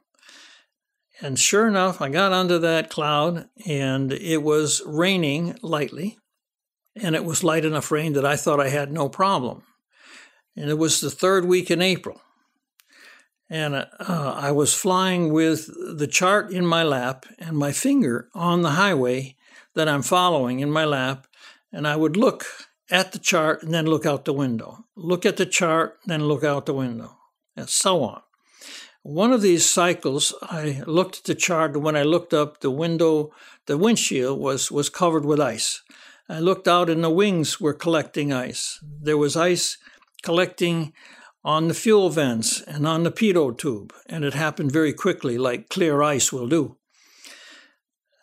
And 1.21 1.37
sure 1.37 1.67
enough, 1.67 2.01
I 2.01 2.09
got 2.09 2.31
under 2.31 2.57
that 2.59 2.89
cloud 2.89 3.47
and 3.65 4.11
it 4.11 4.41
was 4.41 4.81
raining 4.85 5.57
lightly. 5.61 6.17
And 6.95 7.15
it 7.15 7.23
was 7.23 7.43
light 7.43 7.63
enough 7.63 7.91
rain 7.91 8.13
that 8.13 8.25
I 8.25 8.35
thought 8.35 8.59
I 8.59 8.69
had 8.69 8.91
no 8.91 9.07
problem. 9.07 9.63
And 10.57 10.69
it 10.69 10.77
was 10.77 10.99
the 10.99 11.11
third 11.11 11.45
week 11.45 11.71
in 11.71 11.81
April 11.81 12.21
and 13.51 13.75
uh, 13.75 13.85
I 13.99 14.53
was 14.53 14.73
flying 14.73 15.33
with 15.33 15.67
the 15.97 16.07
chart 16.07 16.53
in 16.53 16.65
my 16.65 16.83
lap 16.83 17.25
and 17.37 17.57
my 17.57 17.73
finger 17.73 18.29
on 18.33 18.61
the 18.61 18.71
highway 18.71 19.35
that 19.75 19.89
I'm 19.89 20.03
following 20.03 20.61
in 20.61 20.71
my 20.71 20.85
lap, 20.85 21.27
and 21.69 21.85
I 21.85 21.97
would 21.97 22.15
look 22.15 22.45
at 22.89 23.11
the 23.11 23.19
chart 23.19 23.61
and 23.61 23.73
then 23.73 23.85
look 23.85 24.05
out 24.05 24.23
the 24.23 24.31
window, 24.31 24.85
look 24.95 25.25
at 25.25 25.35
the 25.35 25.45
chart, 25.45 25.99
then 26.05 26.29
look 26.29 26.45
out 26.45 26.65
the 26.65 26.73
window, 26.73 27.17
and 27.57 27.67
so 27.67 28.03
on. 28.03 28.21
One 29.03 29.33
of 29.33 29.41
these 29.41 29.69
cycles, 29.69 30.33
I 30.41 30.83
looked 30.87 31.17
at 31.17 31.23
the 31.25 31.35
chart, 31.35 31.73
and 31.73 31.83
when 31.83 31.97
I 31.97 32.03
looked 32.03 32.33
up, 32.33 32.61
the 32.61 32.71
window, 32.71 33.33
the 33.65 33.77
windshield 33.77 34.39
was 34.39 34.71
was 34.71 34.89
covered 34.89 35.25
with 35.25 35.41
ice. 35.41 35.81
I 36.29 36.39
looked 36.39 36.69
out, 36.69 36.89
and 36.89 37.03
the 37.03 37.09
wings 37.09 37.59
were 37.59 37.73
collecting 37.73 38.31
ice. 38.31 38.79
There 38.81 39.17
was 39.17 39.35
ice 39.35 39.77
collecting 40.23 40.93
on 41.43 41.67
the 41.67 41.73
fuel 41.73 42.09
vents 42.09 42.61
and 42.61 42.87
on 42.87 43.03
the 43.03 43.11
pitot 43.11 43.57
tube, 43.57 43.93
and 44.07 44.23
it 44.23 44.33
happened 44.33 44.71
very 44.71 44.93
quickly, 44.93 45.37
like 45.37 45.69
clear 45.69 46.01
ice 46.01 46.31
will 46.31 46.47
do. 46.47 46.77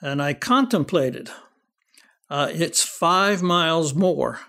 And 0.01 0.23
I 0.23 0.35
contemplated 0.35 1.31
uh, 2.31 2.51
it's 2.53 2.83
five 2.85 3.43
miles 3.43 3.95
more 3.95 4.41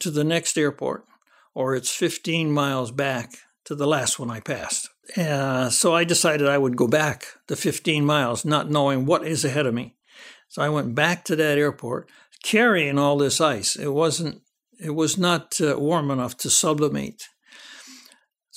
to 0.00 0.10
the 0.10 0.24
next 0.24 0.58
airport, 0.58 1.04
or 1.54 1.74
it's 1.74 1.94
15 1.94 2.50
miles 2.50 2.90
back 2.90 3.32
to 3.64 3.74
the 3.74 3.86
last 3.86 4.18
one 4.18 4.30
I 4.30 4.40
passed. 4.40 4.88
Uh, 5.16 5.70
so 5.70 5.94
I 5.94 6.04
decided 6.04 6.48
I 6.48 6.58
would 6.58 6.76
go 6.76 6.86
back 6.86 7.26
the 7.46 7.56
15 7.56 8.04
miles, 8.04 8.44
not 8.44 8.70
knowing 8.70 9.06
what 9.06 9.26
is 9.26 9.44
ahead 9.44 9.66
of 9.66 9.74
me. 9.74 9.94
So 10.48 10.62
I 10.62 10.68
went 10.68 10.94
back 10.94 11.24
to 11.24 11.36
that 11.36 11.58
airport 11.58 12.08
carrying 12.42 12.98
all 12.98 13.18
this 13.18 13.40
ice. 13.40 13.76
It 13.76 13.88
wasn't, 13.88 14.42
it 14.80 14.94
was 14.94 15.16
not 15.16 15.60
uh, 15.60 15.78
warm 15.78 16.10
enough 16.10 16.36
to 16.38 16.50
sublimate. 16.50 17.24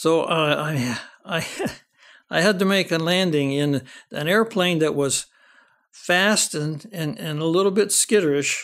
So 0.01 0.23
uh, 0.23 0.55
I, 0.57 0.97
I, 1.23 1.47
I 2.31 2.41
had 2.41 2.57
to 2.57 2.65
make 2.65 2.91
a 2.91 2.97
landing 2.97 3.51
in 3.51 3.83
an 4.09 4.27
airplane 4.27 4.79
that 4.79 4.95
was 4.95 5.27
fast 5.91 6.55
and, 6.55 6.87
and, 6.91 7.19
and 7.19 7.39
a 7.39 7.45
little 7.45 7.71
bit 7.71 7.89
skitterish, 7.89 8.63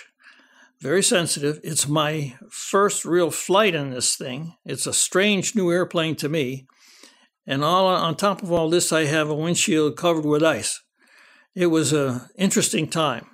very 0.82 1.04
sensitive. 1.04 1.60
It's 1.64 1.88
my 1.88 2.36
first 2.50 3.06
real 3.06 3.30
flight 3.30 3.76
in 3.76 3.92
this 3.92 4.16
thing. 4.16 4.56
It's 4.66 4.88
a 4.88 4.94
strange 4.94 5.54
new 5.54 5.72
airplane 5.72 6.16
to 6.16 6.28
me. 6.28 6.66
And 7.46 7.64
all 7.64 7.86
on 7.86 8.16
top 8.16 8.42
of 8.42 8.52
all 8.52 8.72
this, 8.72 8.92
I 8.92 9.06
have 9.06 9.30
a 9.30 9.36
windshield 9.36 9.96
covered 9.96 10.26
with 10.26 10.42
ice. 10.42 10.82
It 11.54 11.68
was 11.68 11.94
an 11.94 12.22
interesting 12.36 12.88
time. 12.88 13.28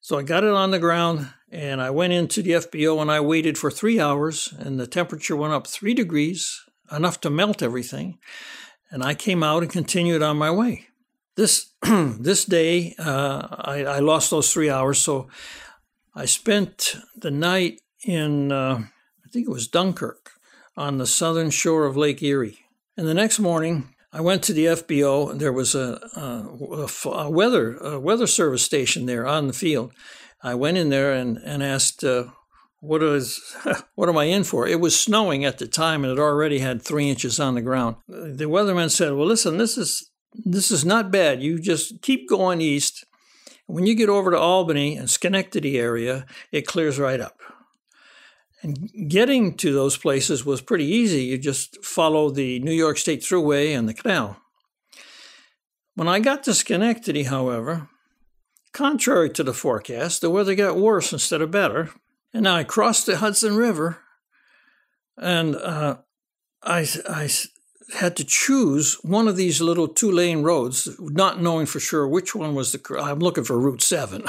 So 0.00 0.16
I 0.16 0.22
got 0.22 0.42
it 0.42 0.54
on 0.54 0.70
the 0.70 0.78
ground 0.78 1.28
and 1.52 1.82
I 1.82 1.90
went 1.90 2.14
into 2.14 2.40
the 2.40 2.52
FBO 2.52 3.02
and 3.02 3.10
I 3.10 3.20
waited 3.20 3.58
for 3.58 3.70
three 3.70 4.00
hours, 4.00 4.54
and 4.58 4.80
the 4.80 4.86
temperature 4.86 5.36
went 5.36 5.52
up 5.52 5.66
three 5.66 5.92
degrees 5.92 6.62
enough 6.92 7.20
to 7.20 7.30
melt 7.30 7.62
everything. 7.62 8.18
And 8.90 9.02
I 9.02 9.14
came 9.14 9.42
out 9.42 9.62
and 9.62 9.70
continued 9.70 10.22
on 10.22 10.36
my 10.36 10.50
way. 10.50 10.86
This 11.36 11.72
this 11.82 12.44
day, 12.44 12.94
uh, 12.98 13.46
I, 13.50 13.84
I, 13.84 13.98
lost 14.00 14.30
those 14.30 14.52
three 14.52 14.68
hours, 14.68 14.98
so 14.98 15.28
I 16.14 16.26
spent 16.26 16.96
the 17.16 17.30
night 17.30 17.80
in 18.04 18.52
uh, 18.52 18.82
I 19.30 19.32
think 19.32 19.46
it 19.46 19.52
was 19.52 19.68
Dunkirk 19.68 20.32
on 20.76 20.98
the 20.98 21.06
southern 21.06 21.50
shore 21.50 21.86
of 21.86 21.96
Lake 21.96 22.22
Erie. 22.22 22.58
And 22.96 23.06
the 23.06 23.14
next 23.14 23.38
morning, 23.38 23.94
I 24.12 24.20
went 24.20 24.42
to 24.44 24.52
the 24.52 24.66
FBO. 24.66 25.30
And 25.30 25.40
there 25.40 25.52
was 25.52 25.74
a, 25.74 26.00
a, 26.16 27.08
a 27.08 27.30
weather 27.30 27.76
a 27.76 28.00
weather 28.00 28.26
service 28.26 28.62
station 28.62 29.06
there 29.06 29.26
on 29.26 29.46
the 29.46 29.52
field. 29.52 29.92
I 30.42 30.54
went 30.54 30.78
in 30.78 30.88
there 30.90 31.12
and 31.12 31.38
and 31.38 31.62
asked 31.62 32.02
uh, 32.02 32.24
what 32.80 33.02
is 33.02 33.54
what 33.94 34.08
am 34.08 34.18
I 34.18 34.24
in 34.24 34.44
for? 34.44 34.66
It 34.66 34.80
was 34.80 34.98
snowing 34.98 35.44
at 35.44 35.58
the 35.58 35.66
time 35.66 36.04
and 36.04 36.12
it 36.12 36.20
already 36.20 36.58
had 36.58 36.82
three 36.82 37.08
inches 37.08 37.38
on 37.38 37.54
the 37.54 37.62
ground. 37.62 37.96
The 38.08 38.46
weatherman 38.46 38.90
said, 38.90 39.12
Well 39.12 39.26
listen, 39.26 39.58
this 39.58 39.78
is 39.78 40.10
this 40.34 40.70
is 40.70 40.84
not 40.84 41.10
bad. 41.10 41.42
You 41.42 41.58
just 41.58 42.02
keep 42.02 42.28
going 42.28 42.60
east. 42.60 43.04
When 43.66 43.86
you 43.86 43.94
get 43.94 44.08
over 44.08 44.30
to 44.30 44.38
Albany 44.38 44.96
and 44.96 45.08
Schenectady 45.08 45.78
area, 45.78 46.26
it 46.50 46.66
clears 46.66 46.98
right 46.98 47.20
up. 47.20 47.38
And 48.62 48.90
getting 49.08 49.56
to 49.58 49.72
those 49.72 49.96
places 49.96 50.44
was 50.44 50.60
pretty 50.60 50.84
easy. 50.84 51.22
You 51.22 51.38
just 51.38 51.82
follow 51.84 52.30
the 52.30 52.58
New 52.60 52.72
York 52.72 52.98
State 52.98 53.20
Thruway 53.20 53.76
and 53.76 53.88
the 53.88 53.94
canal. 53.94 54.36
When 55.94 56.08
I 56.08 56.18
got 56.18 56.42
to 56.44 56.54
Schenectady, 56.54 57.24
however, 57.24 57.88
contrary 58.72 59.30
to 59.30 59.44
the 59.44 59.54
forecast, 59.54 60.20
the 60.20 60.30
weather 60.30 60.54
got 60.54 60.76
worse 60.76 61.12
instead 61.12 61.40
of 61.40 61.50
better 61.50 61.90
and 62.32 62.48
I 62.48 62.64
crossed 62.64 63.06
the 63.06 63.18
Hudson 63.18 63.56
River, 63.56 63.98
and 65.16 65.56
uh, 65.56 65.98
I, 66.62 66.86
I 67.08 67.28
had 67.94 68.16
to 68.16 68.24
choose 68.24 68.94
one 69.02 69.28
of 69.28 69.36
these 69.36 69.60
little 69.60 69.88
two 69.88 70.10
lane 70.10 70.42
roads, 70.42 70.88
not 70.98 71.42
knowing 71.42 71.66
for 71.66 71.80
sure 71.80 72.06
which 72.06 72.34
one 72.34 72.54
was 72.54 72.72
the. 72.72 73.00
I'm 73.00 73.18
looking 73.18 73.44
for 73.44 73.58
Route 73.58 73.82
7. 73.82 74.24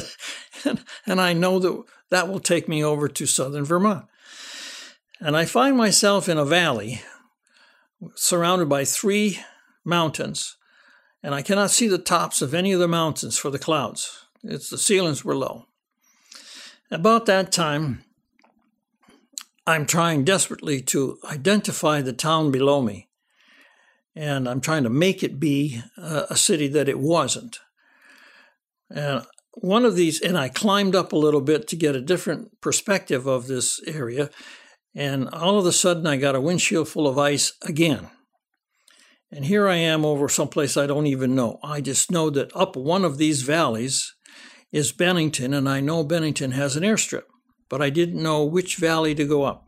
and, 0.64 0.84
and 1.06 1.20
I 1.20 1.32
know 1.32 1.58
that 1.58 1.84
that 2.10 2.28
will 2.28 2.40
take 2.40 2.68
me 2.68 2.82
over 2.82 3.08
to 3.08 3.26
southern 3.26 3.64
Vermont. 3.64 4.06
And 5.20 5.36
I 5.36 5.44
find 5.44 5.76
myself 5.76 6.28
in 6.28 6.38
a 6.38 6.44
valley 6.44 7.02
surrounded 8.14 8.68
by 8.68 8.84
three 8.84 9.40
mountains, 9.84 10.56
and 11.22 11.34
I 11.34 11.42
cannot 11.42 11.70
see 11.70 11.88
the 11.88 11.98
tops 11.98 12.40
of 12.40 12.54
any 12.54 12.72
of 12.72 12.80
the 12.80 12.88
mountains 12.88 13.36
for 13.38 13.50
the 13.50 13.58
clouds. 13.58 14.26
It's 14.44 14.70
the 14.70 14.78
ceilings 14.78 15.24
were 15.24 15.36
low. 15.36 15.67
About 16.90 17.26
that 17.26 17.52
time, 17.52 18.02
I'm 19.66 19.84
trying 19.84 20.24
desperately 20.24 20.80
to 20.82 21.18
identify 21.30 22.00
the 22.00 22.14
town 22.14 22.50
below 22.50 22.80
me, 22.80 23.10
and 24.16 24.48
I'm 24.48 24.62
trying 24.62 24.84
to 24.84 24.90
make 24.90 25.22
it 25.22 25.38
be 25.38 25.82
a, 25.98 26.34
city 26.34 26.66
that 26.68 26.88
it 26.88 26.98
wasn't. 26.98 27.58
And 28.90 29.26
one 29.52 29.84
of 29.84 29.96
these, 29.96 30.18
and 30.22 30.38
I 30.38 30.48
climbed 30.48 30.94
up 30.94 31.12
a 31.12 31.18
little 31.18 31.42
bit 31.42 31.68
to 31.68 31.76
get 31.76 31.94
a 31.94 32.00
different 32.00 32.58
perspective 32.62 33.26
of 33.26 33.48
this 33.48 33.82
area, 33.86 34.30
and 34.94 35.28
all 35.28 35.58
of 35.58 35.66
a 35.66 35.72
sudden 35.72 36.06
I 36.06 36.16
got 36.16 36.36
a 36.36 36.40
windshield 36.40 36.88
full 36.88 37.06
of 37.06 37.18
ice 37.18 37.52
again. 37.62 38.08
And 39.30 39.44
here 39.44 39.68
I 39.68 39.76
am 39.76 40.06
over 40.06 40.30
someplace 40.30 40.78
I 40.78 40.86
don't 40.86 41.06
even 41.06 41.34
know. 41.34 41.58
I 41.62 41.82
just 41.82 42.10
know 42.10 42.30
that 42.30 42.50
up 42.56 42.76
one 42.76 43.04
of 43.04 43.18
these 43.18 43.42
valleys 43.42 44.14
is 44.72 44.92
Bennington, 44.92 45.54
and 45.54 45.68
I 45.68 45.80
know 45.80 46.04
Bennington 46.04 46.52
has 46.52 46.76
an 46.76 46.82
airstrip, 46.82 47.24
but 47.68 47.80
I 47.80 47.90
didn't 47.90 48.22
know 48.22 48.44
which 48.44 48.76
valley 48.76 49.14
to 49.14 49.26
go 49.26 49.44
up. 49.44 49.64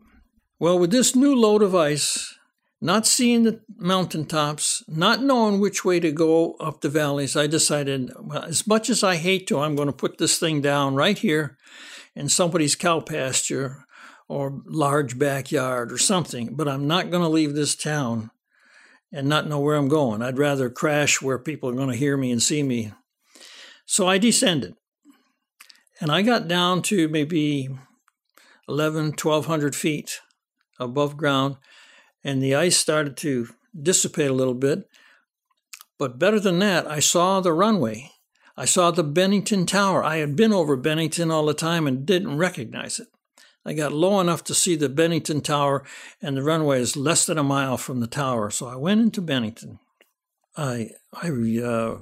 Well, 0.59 0.77
with 0.77 0.91
this 0.91 1.15
new 1.15 1.35
load 1.35 1.63
of 1.63 1.73
ice, 1.73 2.35
not 2.79 3.05
seeing 3.05 3.43
the 3.43 3.61
mountaintops, 3.77 4.83
not 4.87 5.23
knowing 5.23 5.59
which 5.59 5.85
way 5.85 5.99
to 5.99 6.11
go 6.11 6.53
up 6.53 6.81
the 6.81 6.89
valleys, 6.89 7.35
I 7.35 7.47
decided, 7.47 8.11
well, 8.19 8.43
as 8.43 8.65
much 8.67 8.89
as 8.89 9.03
I 9.03 9.15
hate 9.15 9.47
to, 9.47 9.59
I'm 9.59 9.75
going 9.75 9.87
to 9.87 9.93
put 9.93 10.17
this 10.17 10.39
thing 10.39 10.61
down 10.61 10.95
right 10.95 11.17
here 11.17 11.57
in 12.15 12.29
somebody's 12.29 12.75
cow 12.75 12.99
pasture 12.99 13.85
or 14.27 14.61
large 14.65 15.19
backyard 15.19 15.91
or 15.91 15.97
something, 15.97 16.55
but 16.55 16.67
I'm 16.67 16.87
not 16.87 17.11
going 17.11 17.23
to 17.23 17.29
leave 17.29 17.53
this 17.53 17.75
town 17.75 18.31
and 19.11 19.27
not 19.27 19.47
know 19.47 19.59
where 19.59 19.75
I'm 19.75 19.89
going. 19.89 20.21
I'd 20.21 20.37
rather 20.37 20.69
crash 20.69 21.21
where 21.21 21.37
people 21.37 21.69
are 21.69 21.75
going 21.75 21.89
to 21.89 21.95
hear 21.95 22.17
me 22.17 22.31
and 22.31 22.41
see 22.41 22.63
me. 22.63 22.93
So 23.85 24.07
I 24.07 24.17
descended. 24.17 24.75
And 26.01 26.11
I 26.11 26.23
got 26.23 26.47
down 26.47 26.81
to 26.83 27.07
maybe 27.07 27.69
11, 28.67 29.13
1200 29.21 29.75
feet 29.75 30.19
above 30.79 31.15
ground, 31.15 31.57
and 32.23 32.41
the 32.41 32.55
ice 32.55 32.75
started 32.75 33.15
to 33.17 33.49
dissipate 33.79 34.31
a 34.31 34.33
little 34.33 34.55
bit. 34.55 34.89
But 35.99 36.17
better 36.17 36.39
than 36.39 36.57
that, 36.59 36.87
I 36.87 36.99
saw 36.99 37.39
the 37.39 37.53
runway. 37.53 38.11
I 38.57 38.65
saw 38.65 38.89
the 38.89 39.03
Bennington 39.03 39.67
Tower. 39.67 40.03
I 40.03 40.17
had 40.17 40.35
been 40.35 40.51
over 40.51 40.75
Bennington 40.75 41.29
all 41.29 41.45
the 41.45 41.53
time 41.53 41.85
and 41.85 42.05
didn't 42.05 42.37
recognize 42.37 42.99
it. 42.99 43.07
I 43.63 43.73
got 43.73 43.93
low 43.93 44.19
enough 44.19 44.43
to 44.45 44.55
see 44.55 44.75
the 44.75 44.89
Bennington 44.89 45.41
Tower, 45.41 45.83
and 46.19 46.35
the 46.35 46.41
runway 46.41 46.81
is 46.81 46.97
less 46.97 47.27
than 47.27 47.37
a 47.37 47.43
mile 47.43 47.77
from 47.77 47.99
the 47.99 48.07
tower. 48.07 48.49
So 48.49 48.67
I 48.67 48.75
went 48.75 49.01
into 49.01 49.21
Bennington. 49.21 49.79
I 50.57 50.89
I 51.13 51.29
uh, 51.29 51.99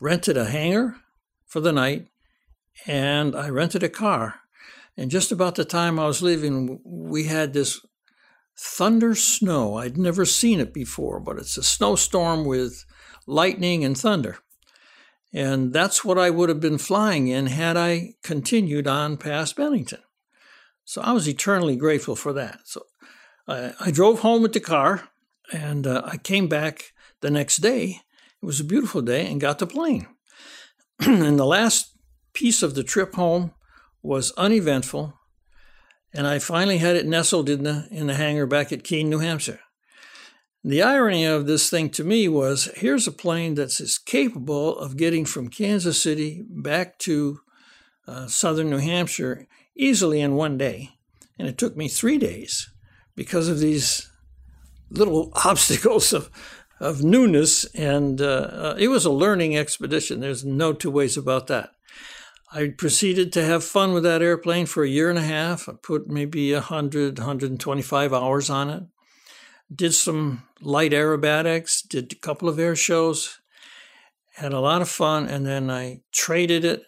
rented 0.00 0.36
a 0.36 0.46
hangar 0.46 0.96
for 1.46 1.60
the 1.60 1.72
night, 1.72 2.08
and 2.86 3.34
I 3.36 3.48
rented 3.48 3.82
a 3.82 3.88
car. 3.88 4.40
And 4.96 5.10
just 5.10 5.32
about 5.32 5.54
the 5.54 5.64
time 5.64 5.98
I 5.98 6.06
was 6.06 6.22
leaving, 6.22 6.80
we 6.84 7.24
had 7.24 7.52
this 7.52 7.84
thunder 8.58 9.14
snow. 9.14 9.76
I'd 9.76 9.96
never 9.96 10.24
seen 10.24 10.60
it 10.60 10.74
before, 10.74 11.18
but 11.20 11.38
it's 11.38 11.56
a 11.56 11.62
snowstorm 11.62 12.44
with 12.44 12.84
lightning 13.26 13.84
and 13.84 13.96
thunder. 13.96 14.38
And 15.32 15.72
that's 15.72 16.04
what 16.04 16.18
I 16.18 16.28
would 16.28 16.50
have 16.50 16.60
been 16.60 16.78
flying 16.78 17.28
in 17.28 17.46
had 17.46 17.76
I 17.76 18.14
continued 18.22 18.86
on 18.86 19.16
past 19.16 19.56
Bennington. 19.56 20.00
So 20.84 21.00
I 21.00 21.12
was 21.12 21.26
eternally 21.26 21.76
grateful 21.76 22.16
for 22.16 22.32
that. 22.34 22.60
So 22.64 22.82
I, 23.48 23.72
I 23.80 23.90
drove 23.90 24.20
home 24.20 24.42
with 24.42 24.52
the 24.52 24.60
car 24.60 25.08
and 25.52 25.86
uh, 25.86 26.02
I 26.04 26.18
came 26.18 26.48
back 26.48 26.92
the 27.20 27.30
next 27.30 27.58
day. 27.58 28.00
It 28.42 28.46
was 28.46 28.60
a 28.60 28.64
beautiful 28.64 29.00
day 29.00 29.26
and 29.26 29.40
got 29.40 29.58
the 29.58 29.66
plane. 29.66 30.06
and 31.00 31.38
the 31.38 31.46
last 31.46 31.96
piece 32.32 32.62
of 32.62 32.74
the 32.74 32.84
trip 32.84 33.14
home 33.14 33.52
was 34.02 34.32
uneventful. 34.32 35.18
And 36.14 36.26
I 36.26 36.38
finally 36.38 36.78
had 36.78 36.96
it 36.96 37.06
nestled 37.06 37.48
in 37.48 37.64
the, 37.64 37.88
in 37.90 38.06
the 38.06 38.14
hangar 38.14 38.46
back 38.46 38.72
at 38.72 38.84
Keene, 38.84 39.08
New 39.08 39.18
Hampshire. 39.18 39.60
The 40.64 40.82
irony 40.82 41.24
of 41.24 41.46
this 41.46 41.68
thing 41.68 41.90
to 41.90 42.04
me 42.04 42.28
was 42.28 42.70
here's 42.76 43.08
a 43.08 43.12
plane 43.12 43.54
that's 43.54 43.80
as 43.80 43.98
capable 43.98 44.78
of 44.78 44.96
getting 44.96 45.24
from 45.24 45.48
Kansas 45.48 46.00
City 46.00 46.44
back 46.48 46.98
to 47.00 47.40
uh, 48.06 48.28
southern 48.28 48.70
New 48.70 48.78
Hampshire 48.78 49.48
easily 49.74 50.20
in 50.20 50.36
one 50.36 50.56
day. 50.56 50.90
And 51.36 51.48
it 51.48 51.58
took 51.58 51.76
me 51.76 51.88
three 51.88 52.16
days 52.16 52.70
because 53.16 53.48
of 53.48 53.58
these 53.58 54.08
little 54.88 55.32
obstacles 55.44 56.12
of, 56.12 56.30
of 56.78 57.02
newness. 57.02 57.64
And 57.74 58.20
uh, 58.20 58.24
uh, 58.24 58.76
it 58.78 58.88
was 58.88 59.04
a 59.04 59.10
learning 59.10 59.56
expedition. 59.56 60.20
There's 60.20 60.44
no 60.44 60.72
two 60.72 60.92
ways 60.92 61.16
about 61.16 61.48
that. 61.48 61.71
I 62.54 62.68
proceeded 62.68 63.32
to 63.32 63.44
have 63.44 63.64
fun 63.64 63.94
with 63.94 64.02
that 64.02 64.20
airplane 64.20 64.66
for 64.66 64.84
a 64.84 64.88
year 64.88 65.08
and 65.08 65.18
a 65.18 65.22
half. 65.22 65.70
I 65.70 65.72
put 65.82 66.08
maybe 66.08 66.52
100, 66.52 67.18
125 67.18 68.12
hours 68.12 68.50
on 68.50 68.68
it. 68.68 68.82
Did 69.74 69.94
some 69.94 70.42
light 70.60 70.92
aerobatics, 70.92 71.86
did 71.86 72.12
a 72.12 72.16
couple 72.16 72.50
of 72.50 72.58
air 72.58 72.76
shows, 72.76 73.40
had 74.34 74.52
a 74.52 74.60
lot 74.60 74.82
of 74.82 74.90
fun, 74.90 75.28
and 75.28 75.46
then 75.46 75.70
I 75.70 76.02
traded 76.12 76.62
it 76.62 76.82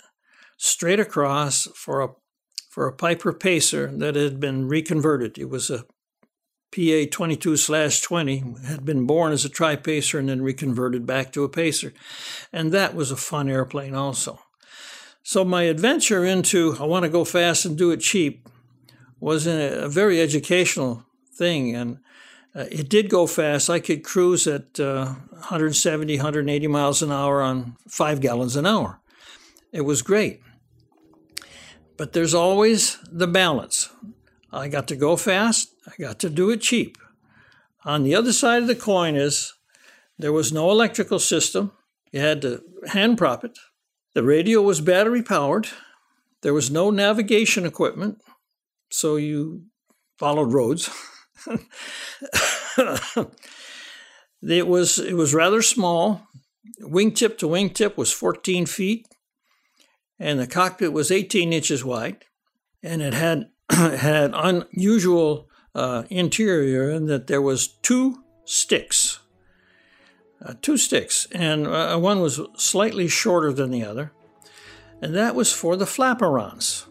straight 0.59 1.01
across 1.01 1.67
for 1.75 2.03
a 2.03 2.09
for 2.69 2.89
a 2.89 2.93
Piper 2.93 3.33
Pacer 3.33 3.87
that 3.99 4.17
had 4.17 4.41
been 4.41 4.67
reconverted. 4.67 5.39
It 5.39 5.49
was 5.49 5.71
a 5.71 5.85
PA 6.75 7.09
22 7.09 7.57
slash 7.57 8.01
20, 8.01 8.57
had 8.67 8.85
been 8.85 9.07
born 9.07 9.33
as 9.33 9.45
a 9.45 9.49
tri 9.49 9.77
Pacer 9.77 10.19
and 10.19 10.29
then 10.29 10.43
reconverted 10.43 11.07
back 11.07 11.33
to 11.33 11.45
a 11.45 11.49
Pacer. 11.49 11.95
And 12.53 12.73
that 12.73 12.97
was 12.97 13.13
a 13.13 13.17
fun 13.17 13.49
airplane 13.49 13.95
also. 13.95 14.41
So 15.27 15.43
my 15.43 15.63
adventure 15.63 16.23
into 16.23 16.77
I 16.79 16.85
want 16.85 17.05
to 17.05 17.09
go 17.09 17.25
fast 17.25 17.65
and 17.65 17.79
do 17.79 17.91
it 17.91 18.01
cheap 18.01 18.47
was 19.21 19.47
a, 19.47 19.89
very 19.89 20.21
educational 20.21 21.07
thing. 21.33 21.75
And 21.75 21.97
uh, 22.55 22.67
it 22.71 22.91
did 22.91 23.09
go 23.09 23.27
fast. 23.27 23.71
I 23.71 23.81
could 23.81 24.05
cruise 24.05 24.47
at 24.47 24.79
uh, 24.79 25.15
170, 25.31 26.19
180 26.19 26.67
miles 26.67 27.03
an 27.03 27.11
hour 27.11 27.41
on 27.41 27.77
five 27.89 28.21
gallons 28.21 28.55
an 28.55 28.67
hour. 28.67 29.01
It 29.73 29.81
was 29.81 30.03
great. 30.03 30.43
But 31.97 32.13
there's 32.13 32.35
always 32.35 32.99
the 33.11 33.27
balance. 33.27 33.89
I 34.53 34.69
got 34.69 34.87
to 34.89 34.97
go 34.97 35.17
fast, 35.17 35.75
I 35.87 35.93
got 35.99 36.19
to 36.19 36.29
do 36.29 36.51
it 36.51 36.61
cheap. 36.61 36.99
On 37.87 38.03
the 38.03 38.15
other 38.15 38.33
side 38.33 38.61
of 38.61 38.69
the 38.69 38.77
coin 38.77 39.17
is 39.17 39.55
there 40.19 40.35
was 40.35 40.53
no 40.53 40.71
electrical 40.71 41.19
system. 41.19 41.73
You 42.13 42.21
had 42.21 42.43
to 42.43 42.63
hand 42.89 43.17
prop 43.17 43.43
it. 43.43 43.59
The 44.15 44.23
radio 44.23 44.63
was 44.63 44.81
battery 44.81 45.23
powered. 45.23 45.69
There 46.43 46.55
was 46.55 46.71
no 46.71 46.91
navigation 46.91 47.67
equipment, 47.67 48.23
so 48.91 49.17
you 49.17 49.65
followed 50.19 50.53
roads. 50.53 50.91
it 54.43 54.67
was 54.69 54.99
it 54.99 55.15
was 55.15 55.35
rather 55.35 55.63
small. 55.63 56.27
Wingtip 56.81 57.39
to 57.39 57.47
wingtip 57.47 57.97
was 57.97 58.13
14 58.13 58.67
feet 58.67 59.07
and 60.19 60.39
the 60.39 60.47
cockpit 60.47 60.93
was 60.93 61.11
18 61.11 61.53
inches 61.53 61.85
wide, 61.85 62.25
and 62.83 63.03
it 63.03 63.15
had 63.15 63.51
had 63.71 64.33
unusual 64.35 65.49
uh, 65.75 66.05
interior 66.11 66.91
in 66.91 67.07
that 67.07 67.27
there 67.27 67.43
was 67.43 67.67
two 67.67 68.23
sticks, 68.45 69.21
uh, 70.45 70.55
two 70.61 70.77
sticks, 70.77 71.27
and 71.33 71.67
uh, 71.67 71.97
one 71.99 72.21
was 72.21 72.41
slightly 72.57 73.09
shorter 73.09 73.53
than 73.53 73.71
the 73.71 73.85
other, 73.85 74.13
and 75.01 75.15
that 75.15 75.35
was 75.35 75.53
for 75.53 75.77
the 75.77 75.85
flaperons. 75.85 76.87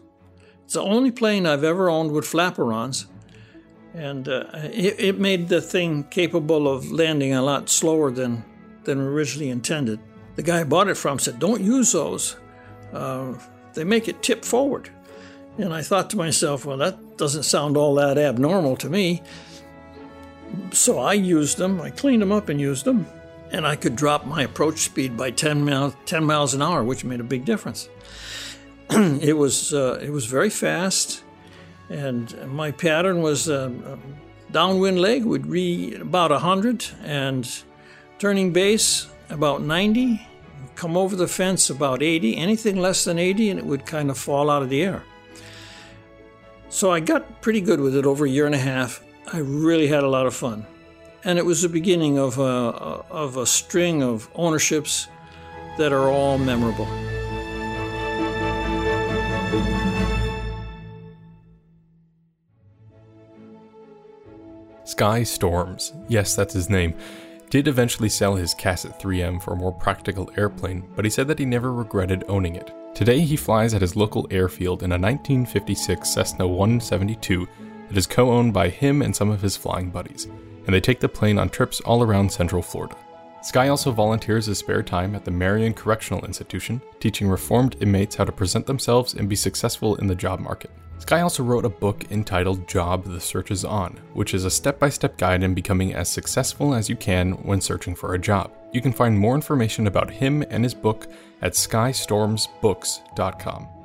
It's 0.64 0.74
the 0.74 0.82
only 0.82 1.10
plane 1.10 1.46
I've 1.46 1.64
ever 1.64 1.88
owned 1.88 2.12
with 2.12 2.24
flaperons, 2.24 3.06
and 3.94 4.28
uh, 4.28 4.46
it, 4.54 4.98
it 4.98 5.18
made 5.18 5.48
the 5.48 5.60
thing 5.60 6.04
capable 6.04 6.66
of 6.66 6.90
landing 6.90 7.32
a 7.32 7.42
lot 7.42 7.68
slower 7.68 8.10
than 8.10 8.44
than 8.84 9.00
originally 9.00 9.50
intended. 9.50 9.98
The 10.36 10.42
guy 10.42 10.60
I 10.60 10.64
bought 10.64 10.88
it 10.88 10.96
from 10.96 11.18
said, 11.18 11.38
"Don't 11.38 11.62
use 11.62 11.92
those." 11.92 12.36
uh, 12.94 13.34
they 13.74 13.84
make 13.84 14.08
it 14.08 14.22
tip 14.22 14.44
forward. 14.44 14.90
And 15.58 15.72
I 15.72 15.82
thought 15.82 16.10
to 16.10 16.16
myself, 16.16 16.64
well, 16.64 16.78
that 16.78 17.16
doesn't 17.16 17.42
sound 17.44 17.76
all 17.76 17.94
that 17.96 18.18
abnormal 18.18 18.76
to 18.78 18.88
me. 18.88 19.22
So 20.72 20.98
I 20.98 21.14
used 21.14 21.58
them, 21.58 21.80
I 21.80 21.90
cleaned 21.90 22.22
them 22.22 22.32
up 22.32 22.48
and 22.48 22.60
used 22.60 22.84
them, 22.84 23.06
and 23.54 23.66
I 23.66 23.76
could 23.76 23.94
drop 23.94 24.26
my 24.26 24.42
approach 24.42 24.80
speed 24.80 25.16
by 25.16 25.30
10, 25.30 25.64
mile, 25.64 25.94
10 26.06 26.24
miles 26.24 26.54
an 26.54 26.62
hour, 26.62 26.82
which 26.82 27.04
made 27.04 27.20
a 27.20 27.24
big 27.24 27.44
difference. 27.44 27.88
it 28.90 29.36
was 29.36 29.72
uh, 29.72 29.98
it 30.02 30.10
was 30.10 30.26
very 30.26 30.50
fast, 30.50 31.22
and 31.88 32.36
my 32.50 32.72
pattern 32.72 33.22
was 33.22 33.48
uh, 33.48 33.70
Downwind 34.50 35.00
leg 35.00 35.24
would 35.24 35.50
be 35.50 35.94
about 35.94 36.30
100 36.30 36.84
and 37.02 37.48
turning 38.18 38.52
base 38.52 39.08
about 39.30 39.62
90. 39.62 40.26
Come 40.74 40.96
over 40.96 41.16
the 41.16 41.28
fence 41.28 41.70
about 41.70 42.02
80. 42.02 42.36
Anything 42.36 42.76
less 42.76 43.04
than 43.04 43.18
80 43.18 43.50
and 43.50 43.58
it 43.60 43.66
would 43.66 43.86
kind 43.86 44.10
of 44.10 44.18
fall 44.18 44.50
out 44.50 44.62
of 44.62 44.68
the 44.68 44.82
air. 44.82 45.02
So 46.68 46.90
I 46.90 47.00
got 47.00 47.40
pretty 47.40 47.60
good 47.60 47.80
with 47.80 47.96
it 47.96 48.04
over 48.04 48.26
a 48.26 48.28
year 48.28 48.46
and 48.46 48.54
a 48.54 48.58
half. 48.58 49.02
I 49.32 49.38
really 49.38 49.86
had 49.86 50.02
a 50.02 50.08
lot 50.08 50.26
of 50.26 50.34
fun. 50.34 50.66
And 51.24 51.38
it 51.38 51.46
was 51.46 51.62
the 51.62 51.70
beginning 51.70 52.18
of 52.18 52.38
a, 52.38 52.42
of 52.42 53.38
a 53.38 53.46
string 53.46 54.02
of 54.02 54.28
ownerships 54.34 55.08
that 55.78 55.92
are 55.92 56.10
all 56.10 56.36
memorable. 56.36 56.86
Sky 64.84 65.22
Storms, 65.22 65.94
yes, 66.08 66.36
that's 66.36 66.52
his 66.52 66.68
name, 66.68 66.94
did 67.48 67.68
eventually 67.68 68.08
sell 68.10 68.36
his 68.36 68.54
Cassutt 68.54 69.00
3M 69.00 69.42
for 69.42 69.54
a 69.54 69.56
more 69.56 69.72
practical 69.72 70.30
airplane, 70.36 70.86
but 70.94 71.04
he 71.04 71.10
said 71.10 71.26
that 71.28 71.38
he 71.38 71.46
never 71.46 71.72
regretted 71.72 72.24
owning 72.28 72.54
it. 72.54 72.70
Today 72.94 73.20
he 73.20 73.36
flies 73.36 73.74
at 73.74 73.80
his 73.80 73.96
local 73.96 74.28
airfield 74.30 74.82
in 74.82 74.92
a 74.92 74.98
1956 74.98 76.08
Cessna 76.08 76.46
172 76.46 77.48
that 77.88 77.96
is 77.96 78.06
co 78.06 78.30
owned 78.30 78.52
by 78.52 78.68
him 78.68 79.02
and 79.02 79.14
some 79.14 79.30
of 79.30 79.42
his 79.42 79.56
flying 79.56 79.90
buddies, 79.90 80.26
and 80.66 80.74
they 80.74 80.80
take 80.80 81.00
the 81.00 81.08
plane 81.08 81.38
on 81.38 81.48
trips 81.48 81.80
all 81.80 82.02
around 82.02 82.32
Central 82.32 82.62
Florida. 82.62 82.96
Sky 83.42 83.68
also 83.68 83.92
volunteers 83.92 84.46
his 84.46 84.58
spare 84.58 84.82
time 84.82 85.14
at 85.14 85.26
the 85.26 85.30
Marion 85.30 85.74
Correctional 85.74 86.24
Institution, 86.24 86.80
teaching 86.98 87.28
reformed 87.28 87.76
inmates 87.80 88.16
how 88.16 88.24
to 88.24 88.32
present 88.32 88.66
themselves 88.66 89.12
and 89.12 89.28
be 89.28 89.36
successful 89.36 89.96
in 89.96 90.06
the 90.06 90.14
job 90.14 90.40
market. 90.40 90.70
Sky 90.98 91.20
also 91.20 91.42
wrote 91.42 91.66
a 91.66 91.68
book 91.68 92.10
entitled 92.10 92.66
Job 92.66 93.04
the 93.04 93.20
Search 93.20 93.50
is 93.50 93.62
On, 93.62 94.00
which 94.14 94.32
is 94.32 94.46
a 94.46 94.50
step 94.50 94.78
by 94.78 94.88
step 94.88 95.18
guide 95.18 95.42
in 95.42 95.52
becoming 95.52 95.92
as 95.92 96.08
successful 96.08 96.74
as 96.74 96.88
you 96.88 96.96
can 96.96 97.32
when 97.44 97.60
searching 97.60 97.94
for 97.94 98.14
a 98.14 98.18
job. 98.18 98.50
You 98.72 98.80
can 98.80 98.92
find 98.92 99.18
more 99.18 99.34
information 99.34 99.86
about 99.86 100.10
him 100.10 100.42
and 100.48 100.64
his 100.64 100.72
book 100.72 101.08
at 101.42 101.52
skystormsbooks.com. 101.52 103.83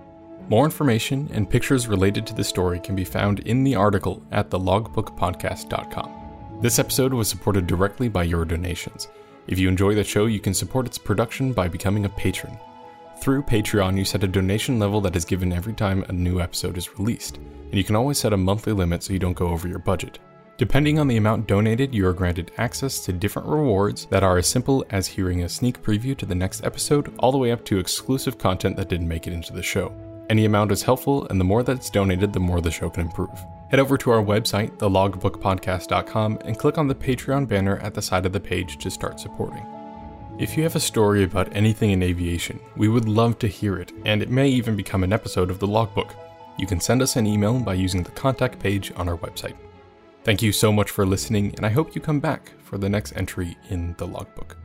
More 0.49 0.65
information 0.65 1.29
and 1.31 1.47
pictures 1.47 1.87
related 1.87 2.25
to 2.25 2.33
the 2.33 2.43
story 2.43 2.79
can 2.79 2.95
be 2.95 3.05
found 3.05 3.41
in 3.41 3.63
the 3.63 3.75
article 3.75 4.23
at 4.31 4.49
thelogbookpodcast.com. 4.49 6.59
This 6.59 6.79
episode 6.79 7.13
was 7.13 7.27
supported 7.27 7.67
directly 7.67 8.09
by 8.09 8.23
your 8.23 8.45
donations. 8.45 9.09
If 9.45 9.59
you 9.59 9.67
enjoy 9.67 9.93
the 9.93 10.03
show, 10.03 10.25
you 10.25 10.39
can 10.39 10.55
support 10.55 10.87
its 10.87 10.97
production 10.97 11.53
by 11.53 11.67
becoming 11.67 12.05
a 12.05 12.09
patron. 12.09 12.57
Through 13.21 13.43
Patreon, 13.43 13.95
you 13.95 14.03
set 14.03 14.23
a 14.23 14.27
donation 14.27 14.79
level 14.79 15.01
that 15.01 15.15
is 15.15 15.23
given 15.23 15.53
every 15.53 15.73
time 15.73 16.03
a 16.07 16.13
new 16.13 16.41
episode 16.41 16.77
is 16.77 16.97
released, 16.97 17.37
and 17.37 17.75
you 17.75 17.83
can 17.83 17.95
always 17.95 18.17
set 18.17 18.33
a 18.33 18.37
monthly 18.37 18.73
limit 18.73 19.03
so 19.03 19.13
you 19.13 19.19
don't 19.19 19.33
go 19.33 19.49
over 19.49 19.67
your 19.67 19.77
budget. 19.77 20.17
Depending 20.57 20.97
on 20.97 21.07
the 21.07 21.17
amount 21.17 21.47
donated, 21.47 21.93
you 21.93 22.07
are 22.07 22.13
granted 22.13 22.51
access 22.57 23.01
to 23.01 23.13
different 23.13 23.47
rewards 23.47 24.07
that 24.07 24.23
are 24.23 24.39
as 24.39 24.47
simple 24.47 24.83
as 24.89 25.05
hearing 25.05 25.43
a 25.43 25.49
sneak 25.49 25.83
preview 25.83 26.17
to 26.17 26.25
the 26.25 26.33
next 26.33 26.65
episode, 26.65 27.13
all 27.19 27.31
the 27.31 27.37
way 27.37 27.51
up 27.51 27.63
to 27.65 27.77
exclusive 27.77 28.39
content 28.39 28.75
that 28.77 28.89
didn't 28.89 29.07
make 29.07 29.27
it 29.27 29.33
into 29.33 29.53
the 29.53 29.61
show. 29.61 29.93
Any 30.29 30.45
amount 30.45 30.71
is 30.71 30.83
helpful, 30.83 31.25
and 31.27 31.39
the 31.39 31.45
more 31.45 31.63
that's 31.63 31.89
donated, 31.89 32.33
the 32.33 32.39
more 32.39 32.61
the 32.61 32.69
show 32.69 32.89
can 32.89 33.01
improve. 33.01 33.45
Head 33.71 33.79
over 33.79 33.97
to 33.97 34.11
our 34.11 34.23
website, 34.23 34.77
thelogbookpodcast.com, 34.77 36.39
and 36.45 36.57
click 36.57 36.77
on 36.77 36.87
the 36.87 36.93
Patreon 36.95 37.47
banner 37.47 37.77
at 37.79 37.95
the 37.95 38.01
side 38.01 38.27
of 38.27 38.33
the 38.33 38.39
page 38.39 38.77
to 38.77 38.91
start 38.91 39.19
supporting. 39.19 39.65
If 40.37 40.55
you 40.55 40.63
have 40.63 40.75
a 40.75 40.79
story 40.79 41.23
about 41.23 41.55
anything 41.55 41.91
in 41.91 42.03
aviation, 42.03 42.59
we 42.77 42.87
would 42.87 43.09
love 43.09 43.39
to 43.39 43.47
hear 43.47 43.77
it, 43.77 43.91
and 44.05 44.21
it 44.21 44.29
may 44.29 44.47
even 44.49 44.75
become 44.75 45.03
an 45.03 45.11
episode 45.11 45.49
of 45.49 45.59
the 45.59 45.67
logbook. 45.67 46.15
You 46.57 46.67
can 46.67 46.79
send 46.79 47.01
us 47.01 47.15
an 47.15 47.25
email 47.25 47.59
by 47.59 47.73
using 47.73 48.03
the 48.03 48.11
contact 48.11 48.59
page 48.59 48.91
on 48.95 49.09
our 49.09 49.17
website. 49.17 49.55
Thank 50.23 50.41
you 50.41 50.51
so 50.51 50.71
much 50.71 50.91
for 50.91 51.05
listening, 51.05 51.55
and 51.57 51.65
I 51.65 51.69
hope 51.69 51.95
you 51.95 52.01
come 52.01 52.19
back 52.19 52.51
for 52.63 52.77
the 52.77 52.89
next 52.89 53.13
entry 53.15 53.57
in 53.69 53.95
the 53.97 54.05
logbook. 54.05 54.57